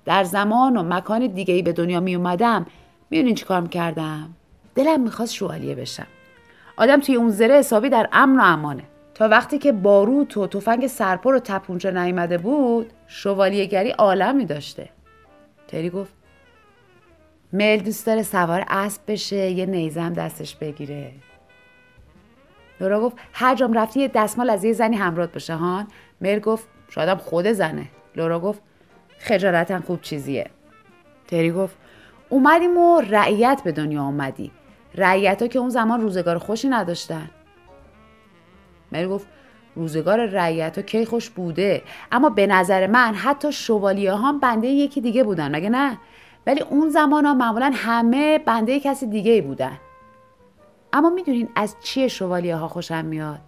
در 0.05 0.25
زمان 0.25 0.77
و 0.77 0.83
مکان 0.83 1.27
دیگه 1.27 1.55
ای 1.55 1.62
به 1.62 1.73
دنیا 1.73 2.01
می 2.01 2.14
اومدم 2.14 2.66
می‌دونین 3.11 3.35
چی 3.35 3.44
کار 3.44 3.61
می‌کردم 3.61 4.35
دلم 4.75 5.01
می‌خواست 5.01 5.35
شوالیه 5.35 5.75
بشم. 5.75 6.07
آدم 6.77 7.01
توی 7.01 7.14
اون 7.14 7.31
زره 7.31 7.55
حسابی 7.55 7.88
در 7.88 8.09
امن 8.12 8.40
و 8.40 8.42
امانه. 8.42 8.83
تا 9.14 9.29
وقتی 9.29 9.59
که 9.59 9.73
باروت 9.73 10.37
و 10.37 10.47
تفنگ 10.47 10.87
سرپر 10.87 11.35
و 11.35 11.38
تپونچه 11.38 11.90
نیامده 11.90 12.38
بود 12.38 12.90
شوالیهگری 13.07 13.90
عالمی 13.90 14.44
داشته. 14.44 14.88
تری 15.68 15.90
گفت 15.90 16.12
مل 17.55 17.77
دوست 17.77 18.07
داره 18.07 18.23
سوار 18.23 18.64
اسب 18.69 19.01
بشه 19.07 19.37
یه 19.37 19.67
نیزم 19.67 20.12
دستش 20.12 20.57
بگیره. 20.57 21.12
لورا 22.81 23.01
گفت 23.01 23.17
هر 23.33 23.55
جام 23.55 23.73
رفتی 23.73 24.01
یه 24.01 24.09
دستمال 24.09 24.51
از 24.51 24.64
یه 24.64 24.73
زنی 24.73 24.97
همراه 24.97 25.27
باشه 25.27 25.55
هان؟ 25.55 25.87
مل 26.21 26.38
گفت 26.38 26.69
شایدم 26.88 27.17
خود 27.17 27.53
زنه. 27.53 27.87
لورا 28.17 28.40
گفت 28.40 28.62
خجالتا 29.19 29.81
خوب 29.81 30.01
چیزیه. 30.03 30.51
تری 31.29 31.53
گفت 31.53 31.77
اومدیم 32.29 32.79
و 32.79 33.01
رعیت 33.01 33.61
به 33.64 33.73
دنیا 33.73 34.03
اومدی 34.03 34.51
رعیت 34.95 35.43
ها 35.43 35.49
که 35.49 35.59
اون 35.59 35.71
زمان 35.71 36.01
روزگار 36.01 36.38
خوشی 36.38 36.69
نداشتن. 36.69 37.31
مل 38.93 39.09
گفت 39.09 39.27
روزگار 39.75 40.27
رعیت 40.27 40.79
ها 40.79 40.83
کی 40.83 41.05
خوش 41.05 41.31
بوده؟ 41.31 41.83
اما 42.12 42.31
به 42.31 42.47
نظر 42.47 42.87
من 42.87 43.14
حتی 43.14 43.53
شوالیه 43.53 44.12
ها 44.12 44.33
بنده 44.33 44.69
یکی 44.69 45.01
دیگه 45.01 45.25
بودن 45.25 45.57
مگه 45.57 45.69
نه؟ 45.69 45.99
ولی 46.46 46.61
اون 46.61 46.88
زمان 46.88 47.26
ها 47.26 47.35
معمولا 47.35 47.70
همه 47.74 48.38
بنده 48.38 48.80
کسی 48.80 49.07
دیگه 49.07 49.33
ای 49.33 49.40
بودن. 49.40 49.78
اما 50.92 51.11
می‌دونین 51.11 51.48
از 51.57 51.76
چیه 51.80 52.09
شوالیه 52.09 52.57
ها 52.57 52.68
خوشم 52.68 53.04
میاد؟ 53.04 53.40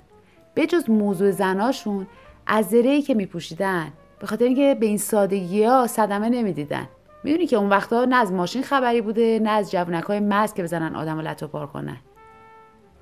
جز 0.68 0.90
موضوع 0.90 1.30
زناشون 1.30 2.06
از 2.46 2.66
زرهی 2.66 3.02
که 3.02 3.14
میپوشیدن. 3.14 3.92
به 4.18 4.26
خاطر 4.26 4.44
اینکه 4.44 4.76
به 4.80 4.86
این 4.86 4.98
سادگی 4.98 5.64
ها 5.64 5.86
صدمه 5.86 6.28
نمی‌دیدن. 6.28 6.88
می‌دونی 7.24 7.46
که 7.46 7.56
اون 7.56 7.68
وقتا 7.68 8.04
نه 8.04 8.16
از 8.16 8.32
ماشین 8.32 8.62
خبری 8.62 9.00
بوده 9.00 9.40
نه 9.42 9.50
از 9.50 9.70
جوونک 9.70 10.04
های 10.04 10.20
مست 10.20 10.54
که 10.54 10.62
بزنن 10.62 10.96
آدم 10.96 11.20
لطو 11.20 11.46
پار 11.48 11.66
کنن. 11.66 11.96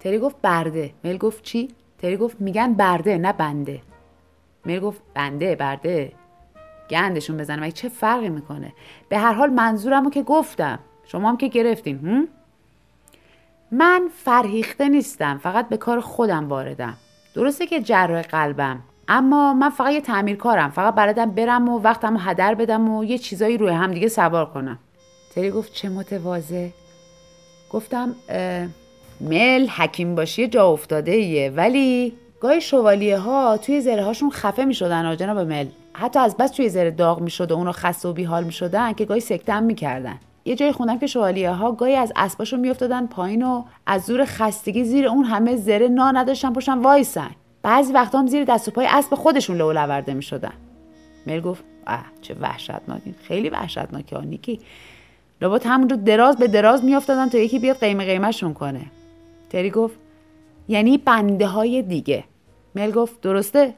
تری 0.00 0.18
گفت 0.18 0.36
برده. 0.42 0.94
مل 1.04 1.16
گفت 1.16 1.42
چی؟ 1.42 1.68
تری 1.98 2.16
گفت 2.16 2.40
میگن 2.40 2.72
برده 2.72 3.18
نه 3.18 3.32
بنده. 3.32 3.80
مل 4.66 4.80
گفت 4.80 5.02
بنده 5.14 5.56
برده. 5.56 6.12
گندشون 6.90 7.36
بزنم 7.36 7.62
مگه 7.62 7.72
چه 7.72 7.88
فرقی 7.88 8.28
می‌کنه؟ 8.28 8.72
به 9.08 9.18
هر 9.18 9.32
حال 9.32 9.50
منظورمو 9.50 10.10
که 10.10 10.22
گفتم. 10.22 10.78
شما 11.06 11.28
هم 11.28 11.36
که 11.36 11.48
گرفتین 11.48 11.98
هم؟ 11.98 12.28
من 13.72 14.08
فرهیخته 14.24 14.88
نیستم 14.88 15.40
فقط 15.42 15.68
به 15.68 15.76
کار 15.76 16.00
خودم 16.00 16.48
واردم. 16.48 16.94
درسته 17.34 17.66
که 17.66 17.80
جراح 17.80 18.22
قلبم 18.22 18.80
اما 19.08 19.54
من 19.54 19.70
فقط 19.70 19.92
یه 19.92 20.00
تعمیرکارم. 20.00 20.70
فقط 20.70 20.94
بلدم 20.94 21.30
برم 21.30 21.68
و 21.68 21.78
وقتمو 21.78 22.18
هدر 22.18 22.54
بدم 22.54 22.88
و 22.88 23.04
یه 23.04 23.18
چیزایی 23.18 23.58
روی 23.58 23.70
همدیگه 23.70 24.08
سوار 24.08 24.46
کنم. 24.46 24.78
تری 25.34 25.50
گفت 25.50 25.72
چه 25.72 25.88
متواضع؟ 25.88 26.68
گفتم 27.70 28.14
مل 29.20 29.66
حکیم 29.66 30.14
باشی 30.14 30.48
جا 30.48 30.68
افتاده 30.68 31.12
ایه. 31.12 31.50
ولی 31.50 32.12
گاهی 32.40 32.60
شوالیه 32.60 33.18
ها 33.18 33.56
توی 33.56 33.80
زره 33.80 34.04
هاشون 34.04 34.30
خفه 34.30 34.64
می 34.64 34.74
شدن 34.74 35.16
جناب 35.16 35.38
مل. 35.38 35.66
حتی 35.96 36.18
از 36.18 36.36
بس 36.36 36.50
توی 36.50 36.68
زره 36.68 36.90
داغ 36.90 37.20
می 37.20 37.30
شد 37.30 37.52
و 37.52 37.54
اونو 37.54 37.72
خسته 37.72 38.08
و 38.08 38.12
بیحال 38.12 38.44
می 38.44 38.52
شدن 38.52 38.92
که 38.92 39.04
گاهی 39.04 39.20
سکتم 39.20 39.62
می 39.62 39.74
کردن. 39.74 40.18
یه 40.44 40.56
جای 40.56 40.72
خوندم 40.72 40.98
که 40.98 41.06
شوالیه 41.06 41.50
ها 41.50 41.72
گاهی 41.72 41.94
از 41.94 42.12
اسباشون 42.16 42.60
میافتادن 42.60 43.06
پایین 43.06 43.42
و 43.42 43.64
از 43.86 44.04
زور 44.04 44.24
خستگی 44.24 44.84
زیر 44.84 45.06
اون 45.06 45.24
همه 45.24 45.56
زره 45.56 45.88
نا 45.88 46.10
نداشتن 46.10 46.52
پشتن 46.52 46.78
وایسن. 46.78 47.30
بعضی 47.62 47.92
وقتا 47.92 48.18
هم 48.18 48.26
زیر 48.26 48.44
دست 48.44 48.68
و 48.68 48.70
پای 48.70 48.86
اسب 48.90 49.14
خودشون 49.14 49.56
لو 49.56 49.72
لورده 49.72 50.14
می 50.14 50.22
شدن 50.22 50.52
مل 51.26 51.40
گفت 51.40 51.64
اه 51.86 52.04
چه 52.22 52.34
وحشتناکی 52.40 53.14
خیلی 53.22 53.48
وحشتناکه 53.48 54.18
نیکی. 54.18 54.60
لابد 55.42 55.66
همونجا 55.66 55.96
دراز 55.96 56.36
به 56.36 56.48
دراز 56.48 56.84
میافتادن 56.84 57.28
تا 57.28 57.38
یکی 57.38 57.58
بیاد 57.58 57.76
قیمه 57.76 58.04
قیمهشون 58.04 58.54
کنه. 58.54 58.86
تری 59.50 59.70
گفت 59.70 59.98
یعنی 60.68 60.98
بنده 60.98 61.46
های 61.46 61.82
دیگه. 61.82 62.24
مل 62.74 62.90
گفت 62.90 63.20
درسته؟ 63.20 63.74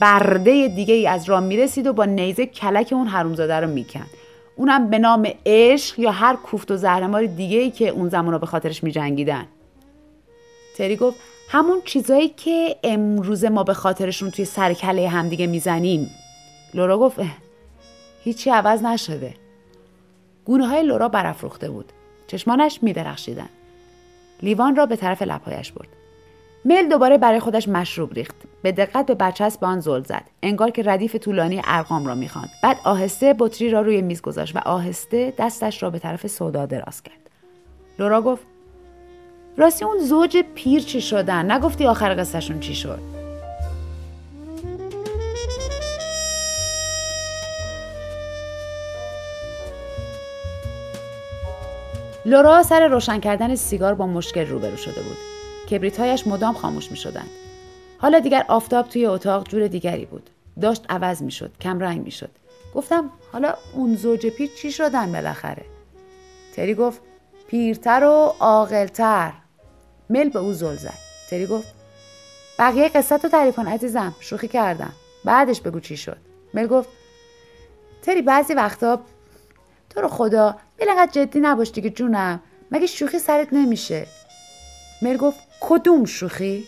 برده 0.00 0.68
دیگه 0.68 0.94
ای 0.94 1.06
از 1.06 1.28
راه 1.28 1.40
می‌رسید 1.40 1.86
و 1.86 1.92
با 1.92 2.04
نیزه 2.04 2.46
کلک 2.46 2.88
اون 2.92 3.06
حرومزاده 3.06 3.54
رو 3.54 3.70
می‌کند. 3.70 4.10
اونم 4.56 4.90
به 4.90 4.98
نام 4.98 5.28
عشق 5.46 5.98
یا 5.98 6.10
هر 6.10 6.36
کوفت 6.36 6.70
و 6.70 6.76
زهرمار 6.76 7.26
دیگه 7.26 7.58
ای 7.58 7.70
که 7.70 7.88
اون 7.88 8.08
زمان 8.08 8.38
به 8.38 8.46
خاطرش 8.46 8.84
میجنگیدن. 8.84 9.46
تری 10.76 10.96
گفت 10.96 11.20
همون 11.48 11.82
چیزایی 11.84 12.28
که 12.28 12.76
امروز 12.84 13.44
ما 13.44 13.62
به 13.62 13.74
خاطرشون 13.74 14.30
توی 14.30 14.44
سر 14.44 14.74
کله 14.74 15.08
همدیگه 15.08 15.46
می‌زنیم. 15.46 16.10
لورا 16.74 16.98
گفت 16.98 17.20
هیچی 18.24 18.50
عوض 18.50 18.82
نشده. 18.82 19.34
گونه 20.44 20.66
های 20.66 20.82
لورا 20.82 21.08
برافروخته 21.08 21.70
بود. 21.70 21.92
چشمانش 22.26 22.78
میدرخشیدن. 22.82 23.48
لیوان 24.42 24.76
را 24.76 24.86
به 24.86 24.96
طرف 24.96 25.22
لبهایش 25.22 25.72
برد. 25.72 25.88
مل 26.64 26.88
دوباره 26.88 27.18
برای 27.18 27.40
خودش 27.40 27.68
مشروب 27.68 28.14
ریخت. 28.14 28.34
به 28.62 28.72
دقت 28.72 29.06
به 29.06 29.14
برچسب 29.14 29.64
آن 29.64 29.80
زل 29.80 30.02
زد. 30.02 30.24
انگار 30.42 30.70
که 30.70 30.82
ردیف 30.82 31.16
طولانی 31.16 31.62
ارقام 31.64 32.06
را 32.06 32.14
می‌خواند. 32.14 32.48
بعد 32.62 32.76
آهسته 32.84 33.34
بطری 33.38 33.70
را 33.70 33.80
روی 33.80 34.02
میز 34.02 34.22
گذاشت 34.22 34.56
و 34.56 34.58
آهسته 34.58 35.32
دستش 35.38 35.82
را 35.82 35.90
به 35.90 35.98
طرف 35.98 36.26
سودا 36.26 36.66
دراز 36.66 37.02
کرد. 37.02 37.30
لورا 37.98 38.22
گفت 38.22 38.42
راستی 39.56 39.84
اون 39.84 39.98
زوج 39.98 40.36
پیر 40.54 40.82
چی 40.82 41.00
شدن؟ 41.00 41.50
نگفتی 41.50 41.86
آخر 41.86 42.20
قصهشون 42.20 42.60
چی 42.60 42.74
شد؟ 42.74 42.98
لورا 52.26 52.62
سر 52.62 52.88
روشن 52.88 53.20
کردن 53.20 53.54
سیگار 53.54 53.94
با 53.94 54.06
مشکل 54.06 54.46
روبرو 54.46 54.76
شده 54.76 55.02
بود. 55.02 55.39
کبریتهایش 55.70 56.26
مدام 56.26 56.54
خاموش 56.54 56.90
می 56.90 56.96
شدند. 56.96 57.30
حالا 57.98 58.18
دیگر 58.18 58.44
آفتاب 58.48 58.88
توی 58.88 59.06
اتاق 59.06 59.48
جور 59.48 59.68
دیگری 59.68 60.04
بود. 60.04 60.30
داشت 60.60 60.84
عوض 60.88 61.22
می 61.22 61.30
شد. 61.30 61.52
کم 61.60 61.80
رنگ 61.80 62.04
می 62.04 62.10
شد. 62.10 62.30
گفتم 62.74 63.10
حالا 63.32 63.54
اون 63.74 63.94
زوج 63.94 64.26
پیر 64.26 64.50
چی 64.62 64.72
شدن 64.72 65.12
بالاخره؟ 65.12 65.64
تری 66.56 66.74
گفت 66.74 67.00
پیرتر 67.48 68.04
و 68.04 68.34
عاقلتر. 68.40 69.32
مل 70.10 70.28
به 70.28 70.38
او 70.38 70.52
زل 70.52 70.76
زد. 70.76 70.98
تری 71.30 71.46
گفت 71.46 71.74
بقیه 72.58 72.88
قصت 72.88 73.24
رو 73.24 73.30
تعریف 73.30 73.56
کن 73.56 73.66
عزیزم. 73.66 74.14
شوخی 74.20 74.48
کردم. 74.48 74.92
بعدش 75.24 75.60
بگو 75.60 75.80
چی 75.80 75.96
شد. 75.96 76.16
مل 76.54 76.66
گفت 76.66 76.88
تری 78.02 78.22
بعضی 78.22 78.54
وقتا 78.54 79.00
تو 79.90 80.00
رو 80.00 80.08
خدا 80.08 80.56
بلنقدر 80.78 81.12
جدی 81.12 81.40
نباش 81.40 81.70
دیگه 81.70 81.90
جونم 81.90 82.40
مگه 82.70 82.86
شوخی 82.86 83.18
سرت 83.18 83.52
نمیشه 83.52 84.06
مل 85.02 85.16
گفت 85.16 85.38
کدوم 85.60 86.04
شوخی؟ 86.04 86.64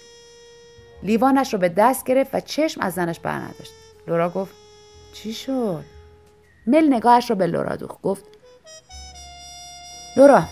لیوانش 1.03 1.53
رو 1.53 1.59
به 1.59 1.69
دست 1.69 2.05
گرفت 2.05 2.35
و 2.35 2.41
چشم 2.41 2.81
از 2.81 2.95
زنش 2.95 3.21
بر 3.21 3.39
نداشت. 3.39 3.73
لورا 4.09 4.31
گفت 4.31 4.55
چی 5.13 5.33
شد؟ 5.33 5.85
مل 6.67 6.95
نگاهش 6.95 7.31
رو 7.31 7.37
به 7.37 7.47
لورا 7.47 7.77
دوخت 7.77 8.03
گفت 8.03 8.25
لورا 10.17 10.43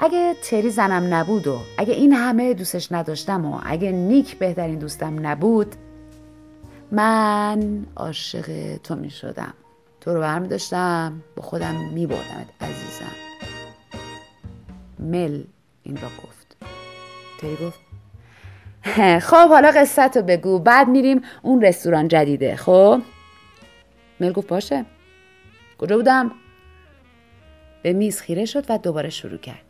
اگه 0.00 0.34
تری 0.42 0.70
زنم 0.70 1.14
نبود 1.14 1.46
و 1.46 1.58
اگه 1.78 1.94
این 1.94 2.12
همه 2.12 2.54
دوستش 2.54 2.92
نداشتم 2.92 3.46
و 3.46 3.60
اگه 3.64 3.92
نیک 3.92 4.38
بهترین 4.38 4.78
دوستم 4.78 5.26
نبود 5.26 5.74
من 6.92 7.86
عاشق 7.96 8.76
تو 8.76 8.94
می 8.94 9.10
شدم 9.10 9.54
تو 10.00 10.14
رو 10.14 10.20
برمی 10.20 10.48
داشتم 10.48 11.22
با 11.36 11.42
خودم 11.42 11.74
می 11.74 12.06
بردمت 12.06 12.46
عزیزم. 12.60 13.12
مل 14.98 15.42
این 15.82 15.96
را 15.96 16.08
گفت. 16.24 16.39
تری 17.40 17.56
گفت 17.56 17.80
خب 19.20 19.48
حالا 19.48 19.70
قصت 19.70 20.16
رو 20.16 20.22
بگو. 20.22 20.58
بعد 20.58 20.88
میریم 20.88 21.22
اون 21.42 21.62
رستوران 21.62 22.08
جدیده 22.08 22.56
خب؟ 22.56 23.00
مل 24.20 24.32
گفت 24.32 24.48
باشه. 24.48 24.84
کجا 25.78 25.96
بودم؟ 25.96 26.30
به 27.82 27.92
میز 27.92 28.20
خیره 28.20 28.44
شد 28.44 28.64
و 28.68 28.78
دوباره 28.78 29.10
شروع 29.10 29.38
کرد. 29.38 29.64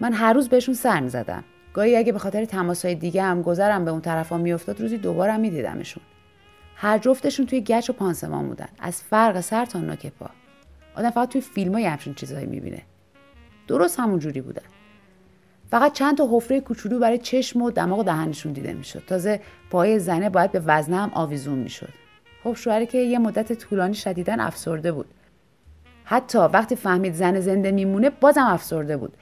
من 0.00 0.12
هر 0.12 0.32
روز 0.32 0.48
بهشون 0.48 0.74
سر 0.74 1.08
زدم. 1.08 1.44
گاهی 1.72 1.96
اگه 1.96 2.12
به 2.12 2.18
خاطر 2.18 2.44
تماسهای 2.44 2.94
دیگه 2.94 3.22
هم 3.22 3.42
گذرم 3.42 3.84
به 3.84 3.90
اون 3.90 4.00
طرفا 4.00 4.38
میافتاد 4.38 4.80
روزی 4.80 4.98
دوبارم 4.98 5.40
میدیدمشون. 5.40 6.02
هر 6.76 6.98
جفتشون 6.98 7.46
توی 7.46 7.60
گچ 7.60 7.90
و 7.90 7.92
پانسمان 7.92 8.48
بودن. 8.48 8.68
از 8.78 9.02
فرق 9.02 9.40
سر 9.40 9.64
تا 9.64 9.78
نوک 9.78 10.06
پا. 10.06 10.30
آدم 10.94 11.10
فقط 11.10 11.28
توی 11.28 11.40
فیلم 11.40 11.72
های 11.72 11.84
همچین 11.84 12.14
چیزهایی 12.14 12.46
می‌بینه. 12.46 12.82
درست 13.68 14.00
همون 14.00 14.18
جوری 14.18 14.40
بودن. 14.40 14.62
فقط 15.70 15.92
چند 15.92 16.18
تا 16.18 16.28
حفره 16.32 16.60
کوچولو 16.60 16.98
برای 16.98 17.18
چشم 17.18 17.62
و 17.62 17.70
دماغ 17.70 17.98
و 17.98 18.02
دهنشون 18.02 18.52
دیده 18.52 18.72
می‌شد. 18.72 19.02
تازه 19.06 19.40
پای 19.70 19.98
زنه 19.98 20.30
باید 20.30 20.52
به 20.52 20.62
وزنه 20.66 20.96
هم 20.96 21.10
آویزون 21.14 21.58
می‌شد. 21.58 21.92
خب 22.44 22.54
شوهری 22.54 22.86
که 22.86 22.98
یه 22.98 23.18
مدت 23.18 23.52
طولانی 23.52 23.94
شدیدن 23.94 24.40
افسرده 24.40 24.92
بود. 24.92 25.06
حتی 26.04 26.38
وقتی 26.38 26.76
فهمید 26.76 27.14
زن 27.14 27.40
زنده 27.40 27.70
میمونه 27.70 28.10
بازم 28.10 28.46
افسرده 28.46 28.96
بود. 28.96 29.16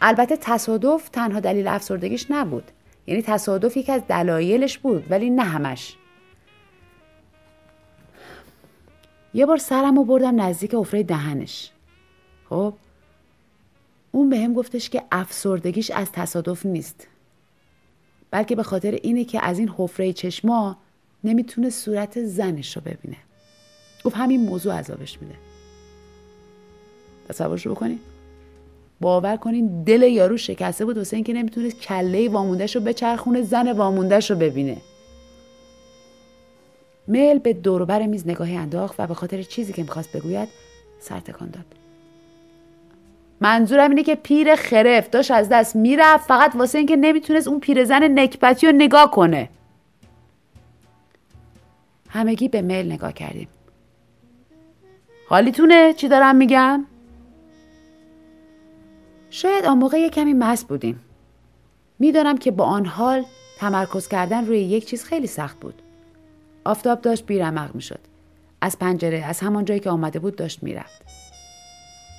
البته 0.00 0.36
تصادف 0.36 1.08
تنها 1.08 1.40
دلیل 1.40 1.68
افسردگیش 1.68 2.26
نبود. 2.30 2.70
یعنی 3.06 3.22
تصادف 3.22 3.76
یکی 3.76 3.92
از 3.92 4.02
دلایلش 4.08 4.78
بود 4.78 5.06
ولی 5.10 5.30
نه 5.30 5.42
همش. 5.42 5.96
یه 9.34 9.46
بار 9.46 9.56
سرم 9.56 9.96
رو 9.96 10.04
بردم 10.04 10.40
نزدیک 10.40 10.74
حفره 10.74 11.02
دهنش. 11.02 11.70
خب 12.48 12.74
اون 14.16 14.30
به 14.30 14.38
هم 14.38 14.54
گفتش 14.54 14.90
که 14.90 15.02
افسردگیش 15.12 15.90
از 15.90 16.12
تصادف 16.12 16.66
نیست. 16.66 17.06
بلکه 18.30 18.56
به 18.56 18.62
خاطر 18.62 18.90
اینه 18.90 19.24
که 19.24 19.44
از 19.44 19.58
این 19.58 19.72
حفره 19.76 20.12
چشما 20.12 20.76
نمی‌تونه 21.24 21.70
صورت 21.70 22.24
زنش 22.24 22.76
رو 22.76 22.82
ببینه. 22.82 23.16
گفت 24.04 24.16
همین 24.16 24.40
موضوع 24.40 24.74
عذابش 24.78 25.22
میده. 25.22 25.34
تصورش 27.28 27.66
رو 27.66 27.74
بکنین. 27.74 27.98
باور 29.00 29.36
کنین 29.36 29.82
دل 29.82 30.02
یارو 30.02 30.36
شکسته 30.36 30.84
بود 30.84 30.98
واسه 30.98 31.16
اینکه 31.16 31.32
نمی‌تونست 31.32 31.80
کله 31.80 32.28
واموندهش 32.28 32.76
رو 32.76 32.82
بچرخونه 32.82 33.42
زن 33.42 33.72
واموندهش 33.72 34.30
رو 34.30 34.36
ببینه. 34.36 34.76
مل 37.08 37.38
به 37.38 37.52
دوروبر 37.52 38.06
میز 38.06 38.28
نگاهی 38.28 38.56
انداخت 38.56 39.00
و 39.00 39.06
به 39.06 39.14
خاطر 39.14 39.42
چیزی 39.42 39.72
که 39.72 39.82
می‌خواست 39.82 40.12
بگوید 40.12 40.48
سر 41.00 41.20
تکان 41.20 41.50
داد. 41.50 41.85
منظورم 43.40 43.90
اینه 43.90 44.02
که 44.02 44.14
پیر 44.14 44.56
خرف 44.56 45.10
داشت 45.10 45.30
از 45.30 45.48
دست 45.48 45.76
می‌رفت 45.76 46.28
فقط 46.28 46.56
واسه 46.56 46.78
اینکه 46.78 46.96
نمی‌تونست 46.96 47.48
اون 47.48 47.60
پیرزن 47.60 48.18
نکبتی 48.18 48.66
رو 48.66 48.72
نگاه 48.72 49.10
کنه. 49.10 49.48
همگی 52.08 52.48
به 52.48 52.62
میل 52.62 52.92
نگاه 52.92 53.12
کردیم. 53.12 53.48
حالیتونه 55.28 55.92
چی 55.92 56.08
دارم 56.08 56.36
میگم؟ 56.36 56.84
شاید 59.30 59.64
آن 59.64 59.78
موقع 59.78 60.00
یک 60.00 60.12
کمی 60.12 60.32
مست 60.34 60.68
بودیم. 60.68 61.00
می‌دانم 61.98 62.38
که 62.38 62.50
با 62.50 62.64
آن 62.64 62.86
حال 62.86 63.24
تمرکز 63.58 64.08
کردن 64.08 64.46
روی 64.46 64.58
یک 64.58 64.86
چیز 64.86 65.04
خیلی 65.04 65.26
سخت 65.26 65.60
بود. 65.60 65.82
آفتاب 66.64 67.00
داشت 67.00 67.26
بیرمق 67.26 67.74
می‌شد. 67.74 68.00
از 68.60 68.78
پنجره 68.78 69.24
از 69.24 69.40
همان 69.40 69.64
جایی 69.64 69.80
که 69.80 69.90
آمده 69.90 70.18
بود 70.18 70.36
داشت 70.36 70.62
می‌رفت. 70.62 71.02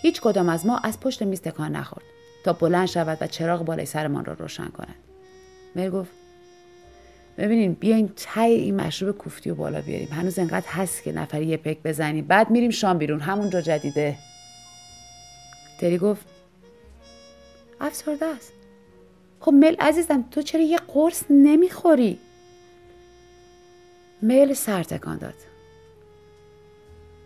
هیچ 0.08 0.22
کدام 0.22 0.50
از 0.50 0.66
ما 0.66 0.78
از 0.78 1.00
پشت 1.00 1.24
میز 1.24 1.42
تکان 1.42 1.76
نخورد 1.76 2.06
تا 2.44 2.54
بلند 2.54 2.88
شود 2.88 3.18
و 3.22 3.28
چراغ 3.28 3.66
بالای 3.66 3.86
سرمان 3.86 4.26
را 4.26 4.34
روشن 4.34 4.68
کند. 4.68 4.96
مر 5.76 5.90
گفت 5.90 6.12
ببینین 7.38 7.74
بیاین 7.74 8.12
تای 8.16 8.54
این 8.54 8.76
مشروب 8.76 9.18
کوفتی 9.18 9.50
و 9.50 9.56
بالا 9.56 9.82
بیاریم. 9.82 10.08
هنوز 10.12 10.40
انقدر 10.40 10.68
هست 10.68 11.04
که 11.04 11.12
نفری 11.12 11.46
یه 11.46 11.58
پک 11.58 11.78
بزنیم. 11.84 12.28
بعد 12.28 12.50
میریم 12.50 12.72
شام 12.72 12.98
بیرون. 12.98 13.20
همونجا 13.20 13.62
جدیده. 13.62 14.18
تری 15.80 15.98
گفت 15.98 16.26
افسرده 17.82 18.26
است. 18.26 18.54
خب 19.40 19.52
مل 19.52 19.76
عزیزم 19.80 20.26
تو 20.32 20.42
چرا 20.42 20.62
یه 20.62 20.78
قرص 20.78 21.24
نمی‌خوری؟ 21.30 22.20
مل 24.22 24.54
سر 24.54 24.84
تکان 24.84 25.18
داد. 25.18 25.34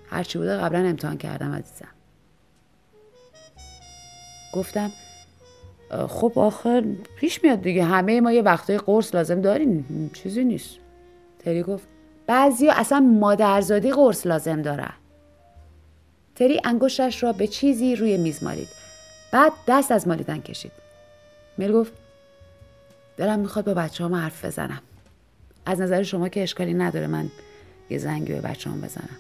هرچی 0.10 0.38
بوده 0.38 0.58
قبلا 0.58 0.80
امتحان 0.80 1.18
کردم 1.18 1.52
عزیزم. 1.52 2.01
گفتم 4.54 4.92
خب 6.08 6.34
آخر 6.36 6.84
پیش 7.16 7.44
میاد 7.44 7.62
دیگه 7.62 7.84
همه 7.84 8.22
ما 8.22 8.32
یه 8.32 8.42
وقتای 8.42 8.78
قرص 8.78 9.16
لازم 9.16 9.42
داریم 9.42 10.12
چیزی 10.14 10.44
نیست. 10.44 10.76
تری 11.40 11.64
گفت 11.64 11.88
بعضی 12.28 12.70
اصلا 12.70 13.00
مادرزادی 13.00 13.92
قرص 13.92 14.28
لازم 14.28 14.62
دارن. 14.62 14.94
تری 16.36 16.62
انگشتش 16.64 17.24
را 17.24 17.34
به 17.34 17.48
چیزی 17.48 17.96
روی 17.96 18.18
میز 18.18 18.44
مالید. 18.44 18.68
بعد 19.32 19.52
دست 19.68 19.92
از 19.92 20.08
مالیدن 20.08 20.42
کشید. 20.42 20.72
میل 21.58 21.72
گفت 21.72 21.94
دلم 23.18 23.40
می‌خواد 23.40 23.66
با 23.66 23.74
بچه 23.74 24.04
هم 24.04 24.16
حرف 24.16 24.46
بزنم. 24.46 24.82
از 25.66 25.82
نظر 25.82 26.04
شما 26.04 26.30
که 26.30 26.44
اشکالی 26.44 26.74
نداره 26.74 27.08
من 27.08 27.30
یه 27.90 27.98
زنگی 27.98 28.34
به 28.34 28.42
بچه 28.42 28.70
هم 28.70 28.82
بزنم. 28.82 29.18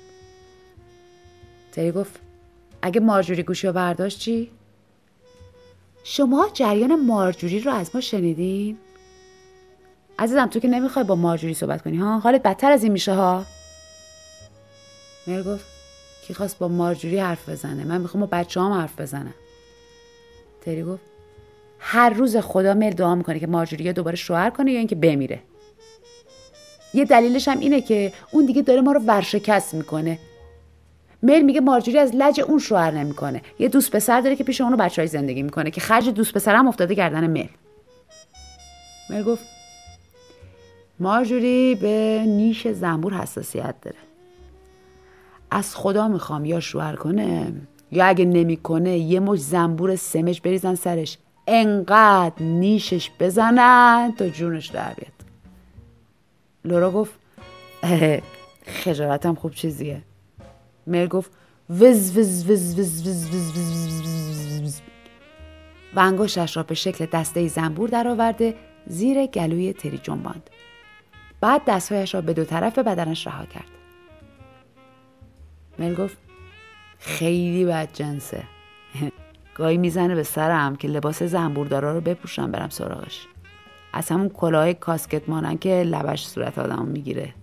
تری 1.72 1.92
گفت 1.92 2.20
اگه 2.82 3.00
مارجوری 3.00 3.44
گوشی 3.44 3.68
رو 3.68 3.74
برداشت 3.74 4.20
چی؟ 4.20 4.52
شما 6.04 6.50
جریان 6.54 7.06
مارجوری 7.06 7.60
رو 7.60 7.72
از 7.74 7.92
ما 7.94 8.02
شنیدین؟ 8.02 8.78
عزیزم 10.20 10.46
تو 10.46 10.60
که 10.60 10.68
نمی‌خوای 10.68 11.06
با 11.06 11.16
مارجوری 11.16 11.54
صحبت 11.54 11.82
کنی 11.82 11.98
ها؟ 11.98 12.20
حالت 12.20 12.44
بدتر 12.44 12.72
از 12.72 12.84
این 12.84 12.92
میشه 12.92 13.14
ها؟ 13.14 13.46
مر 15.28 15.44
گفت 15.44 15.66
کی 16.28 16.34
خواست 16.34 16.60
با 16.60 16.68
مارجوری 16.68 17.20
حرف 17.20 17.50
بزنه؟ 17.50 17.84
من 17.84 18.02
می‌خوام 18.02 18.22
با 18.22 18.28
بچه 18.32 18.62
هم 18.62 18.72
حرف 18.72 19.02
بزنم. 19.02 19.34
تری 20.62 20.84
گفت 20.84 21.02
هر 21.80 22.10
روز 22.10 22.38
خدا 22.38 22.74
مل 22.74 22.90
دعا 22.90 23.16
می‌کنه 23.16 23.40
که 23.40 23.48
مارجوری 23.48 23.84
یا 23.84 23.92
دوباره 23.92 24.16
شوهر 24.16 24.50
کنه 24.50 24.72
یا 24.72 24.78
اینکه 24.78 24.96
بمیره. 24.96 25.40
یه 26.94 27.06
دلیلش 27.06 27.48
هم 27.48 27.60
اینه 27.60 27.82
که 27.82 28.14
اون 28.32 28.46
دیگه 28.46 28.62
داره 28.62 28.82
ما 28.82 28.92
رو 28.92 29.00
ورشکست 29.00 29.74
می‌کنه. 29.74 30.20
مل 31.24 31.42
میگه 31.42 31.62
مارجوری 31.62 31.98
از 31.98 32.12
لج 32.16 32.42
اون 32.42 32.60
شوهر 32.60 32.92
نمی‌کنه. 32.92 33.42
یه 33.60 33.68
دوست 33.68 33.92
پسر 33.92 34.22
داره 34.22 34.36
که 34.36 34.44
پیش 34.44 34.62
اونو 34.62 34.78
بچهای 34.78 35.08
زندگی 35.08 35.44
می‌کنه 35.44 35.72
که 35.72 35.82
خرج 35.82 36.10
دوست 36.10 36.34
پسرم 36.34 36.68
افتاده 36.68 36.94
گردن 36.94 37.28
مل. 37.28 37.48
مل 39.10 39.24
گفت 39.24 39.44
مارجوری 41.00 41.76
به 41.76 42.24
نیش 42.28 42.68
زنبور 42.68 43.14
حساسیت 43.14 43.76
داره. 43.82 43.98
از 45.52 45.76
خدا 45.76 46.08
می‌خوام 46.08 46.46
یا 46.46 46.60
شوهر 46.60 46.96
کنه 46.96 47.54
یا 47.92 48.06
اگه 48.06 48.26
نمی‌کنه 48.26 48.98
یه 48.98 49.20
مش 49.20 49.40
زنبور 49.40 49.96
سمش 49.96 50.42
بریزن 50.42 50.76
سرش. 50.76 51.18
انقدر 51.48 52.44
نیشش 52.44 53.12
بزنن 53.20 54.14
تا 54.18 54.30
جونش 54.30 54.68
در 54.68 54.94
بیاد. 54.94 55.12
لورا 56.66 56.92
گفت 56.92 57.12
خجالتم 58.84 59.36
خوب 59.36 59.52
چیزیه. 59.52 60.02
مر 60.88 61.08
گفت 61.08 61.32
وز 61.70 62.18
وز 62.18 62.50
وز 62.50 62.80
وز 62.80 62.80
وز 62.80 63.08
وز 63.08 64.64
وز 64.64 64.82
و 65.96 66.00
انگشتش 66.00 66.58
را 66.58 66.64
به 66.64 66.76
شکل 66.76 67.06
دسته 67.06 67.48
زنبور 67.48 67.90
درآورده 67.90 68.56
زیر 68.88 69.26
گلوی 69.26 69.74
تری 69.74 69.98
جنباند. 69.98 70.50
بعد 71.42 71.62
دستهایش 71.68 72.16
را 72.16 72.22
به 72.22 72.34
دو 72.34 72.44
طرف 72.44 72.80
بدنش 72.80 73.28
رها 73.28 73.46
کرد. 73.46 73.68
مل 75.80 75.96
گفت 75.96 76.18
خیلی 77.00 77.66
بد 77.66 77.90
جنسه. 77.94 78.44
گاهی 79.56 79.78
می‌زنه 79.78 80.16
به 80.16 80.24
سرم 80.24 80.76
که 80.76 80.88
لباس 80.88 81.24
زنبوردارا 81.24 81.94
رو 81.94 82.02
بپوشم 82.02 82.52
برم 82.52 82.70
سراغش. 82.70 83.28
از 83.94 84.10
همون 84.10 84.30
کلاه 84.30 84.74
کاسکت 84.74 85.30
مانن 85.30 85.58
که 85.58 85.70
لبش 85.70 86.26
صورت 86.26 86.60
آدم 86.60 86.86
می‌گیره. 86.86 87.34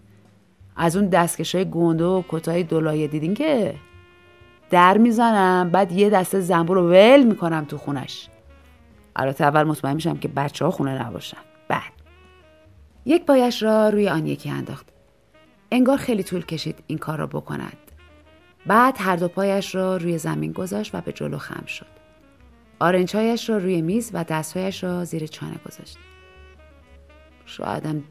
از 0.79 0.97
اون 0.97 1.09
دستکش 1.09 1.55
های 1.55 1.71
گنده 1.71 2.05
و 2.05 2.23
کتای 2.29 2.63
دولایه 2.63 3.09
دیدین 3.09 3.35
که 3.35 3.75
در 4.71 4.99
می‌زنم 4.99 5.71
بعد 5.71 5.93
یه 5.93 6.11
دسته 6.11 6.41
زنبور 6.41 6.77
رو 6.77 6.91
ول 6.91 7.23
می‌کنم 7.23 7.65
تو 7.65 7.79
خونش. 7.79 8.29
البته 9.17 9.45
اول 9.45 9.63
مطمئن 9.63 9.95
میشم 9.95 10.17
که 10.17 10.29
بچه 10.29 10.65
ها 10.65 10.71
خونه 10.71 11.07
نباشن. 11.07 11.37
بعد. 11.69 11.93
یک 13.05 13.27
پایش 13.27 13.63
را 13.63 13.89
روی 13.89 14.09
آن 14.09 14.27
یکی 14.27 14.51
انداخت. 14.51 14.87
انگار 15.73 15.97
خیلی 15.97 16.23
طول 16.23 16.45
کشید 16.45 16.85
این 16.87 16.99
کار 16.99 17.19
را 17.19 17.27
بکند. 17.27 17.77
بعد 18.67 18.97
هر 18.99 19.17
دو 19.17 19.29
پایش 19.29 19.75
را 19.75 19.97
روی 19.97 20.19
زمین 20.19 20.53
گذاشت 20.53 20.95
و 20.95 21.01
به 21.01 21.13
جلو 21.13 21.39
خم 21.39 21.67
شد. 21.67 21.87
آرنجهایش 22.81 23.51
را 23.51 23.59
روی 23.59 23.83
میز 23.83 24.11
و 24.13 24.25
دستهایش 24.25 24.85
را 24.85 25.05
زیر 25.05 25.27
چانه 25.27 25.57
گذاشت. 25.67 25.99
شایدم 27.47 28.03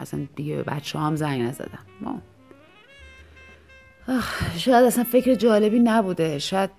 اصلا 0.00 0.26
دیگه 0.36 0.56
به 0.56 0.62
بچه 0.62 0.98
هم 0.98 1.16
زنگ 1.16 1.42
نزدم. 1.42 1.78
ما. 2.00 2.20
شاید 4.56 4.84
اصلا 4.84 5.04
فکر 5.04 5.34
جالبی 5.34 5.80
نبوده. 5.80 6.38
شاید 6.38 6.70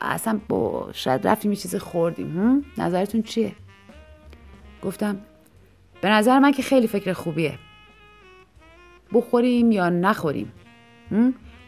اصلا 0.00 0.40
با 0.48 0.88
شاید 0.92 1.26
رفتیم 1.26 1.52
یه 1.52 1.56
چیز 1.56 1.76
خوردیم. 1.76 2.64
نظرتون 2.78 3.22
چیه؟ 3.22 3.52
گفتم 4.82 5.20
به 6.00 6.08
نظر 6.08 6.38
من 6.38 6.52
که 6.52 6.62
خیلی 6.62 6.86
فکر 6.86 7.12
خوبیه. 7.12 7.58
بخوریم 9.12 9.72
یا 9.72 9.88
نخوریم؟ 9.88 10.52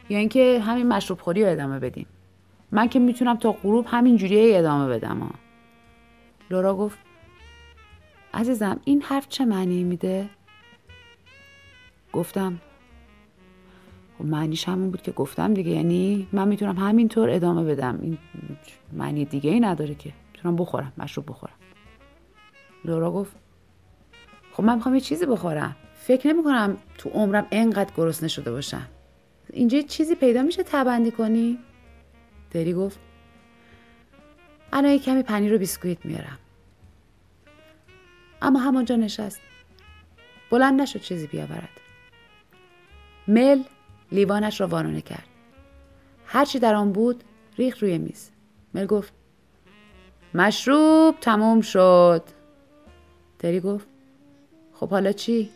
یا 0.09 0.19
اینکه 0.19 0.61
همین 0.61 0.89
مشروب 0.89 1.21
خوری 1.21 1.45
رو 1.45 1.51
ادامه 1.51 1.79
بدیم. 1.79 2.07
من 2.73 2.89
که 2.89 2.99
می‌تونم 2.99 3.37
تا 3.37 3.53
غروب 3.53 3.87
همین 3.89 4.17
جوری 4.17 4.57
ادامه 4.57 4.89
بدم 4.89 5.19
ها. 5.19 5.31
لورا 6.51 6.75
گفت 6.75 6.99
عزیزم 8.35 8.81
این 8.85 9.03
حرف 9.03 9.29
چه 9.29 9.45
معنی 9.45 9.85
میده؟ 9.85 10.29
گفتم 12.17 12.61
خب 14.19 14.25
معنیش 14.25 14.69
همون 14.69 14.91
بود 14.91 15.03
که 15.03 15.13
گفتم 15.13 15.55
دیگه 15.55 15.71
یعنی 15.71 16.29
من 16.33 16.49
می‌تونم 16.49 16.79
همینطور 16.79 17.31
ادامه 17.31 17.65
بدم. 17.65 17.99
این 18.03 18.19
معنی 18.93 19.25
دیگه 19.25 19.51
ای 19.51 19.61
نداره 19.61 19.95
که. 19.95 20.13
می‌تونم 20.33 20.57
بخورم 20.57 20.93
مشروب 20.99 21.27
بخورم. 21.31 21.55
لورا 22.85 23.11
گفت 23.13 23.37
خب 24.53 24.63
من 24.63 24.75
می‌خوام 24.75 24.95
یه 24.95 25.01
چیزی 25.01 25.27
بخورم. 25.27 25.77
فکر 25.95 26.29
نمی 26.29 26.45
کنم 26.45 26.77
تو 26.99 27.09
عمرم 27.09 27.47
انقدر 27.51 27.93
گرسنه 27.97 28.29
شده 28.29 28.51
باشم. 28.51 28.89
اینجا 29.53 29.81
چیزی 29.81 30.15
پیدا 30.15 30.43
میشه 30.43 30.63
تبندی 30.63 31.11
کنی؟ 31.11 31.59
دری 32.51 32.73
گفت 32.73 32.99
الان 34.73 34.93
یه 34.93 34.99
کمی 34.99 35.23
پنیر 35.23 35.55
و 35.55 35.59
بیسکویت 35.59 36.07
میارم. 36.07 36.39
اما 38.43 38.59
همانجا 38.59 38.97
نشست. 38.97 39.41
بلند 40.51 40.81
نشد 40.81 41.01
چیزی 41.01 41.27
بیاورد. 41.27 41.69
مل 43.29 43.63
لیوانش 44.13 44.61
را 44.61 44.67
وارونه 44.67 45.01
کرد. 45.01 45.25
هرچی 46.27 46.59
در 46.59 46.75
آن 46.75 46.93
بود 46.93 47.25
ریخت 47.59 47.83
روی 47.83 47.99
میز. 47.99 48.31
مل 48.75 48.87
گفت 48.87 49.13
مشروب 50.35 51.15
تموم 51.21 51.61
شد. 51.61 52.23
تری 53.39 53.61
گفت 53.61 53.87
خب 54.73 54.91
حالا 54.91 55.13
چی؟ 55.13 55.51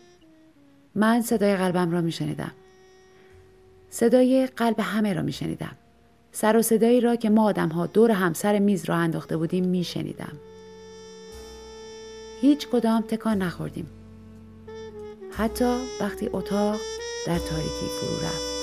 من 0.95 1.21
صدای 1.21 1.55
قلبم 1.55 1.91
را 1.91 2.01
میشنیدم. 2.01 2.51
صدای 3.89 4.47
قلب 4.47 4.79
همه 4.79 5.13
را 5.13 5.21
میشنیدم. 5.21 5.75
سر 6.31 6.57
و 6.57 6.61
صدایی 6.61 7.01
را 7.01 7.15
که 7.15 7.29
ما 7.29 7.43
آدم 7.43 7.69
ها 7.69 7.85
دور 7.85 8.11
همسر 8.11 8.59
میز 8.59 8.85
را 8.85 8.95
انداخته 8.95 9.37
بودیم 9.37 9.65
میشنیدم. 9.65 10.33
هیچ 12.41 12.67
کدام 12.67 13.01
تکان 13.01 13.37
نخوردیم. 13.37 13.89
حتی 15.31 15.77
وقتی 16.01 16.29
اتاق 16.33 16.79
در 17.25 17.39
تاریکی 17.39 17.87
فرو 17.99 18.27
رفت 18.27 18.60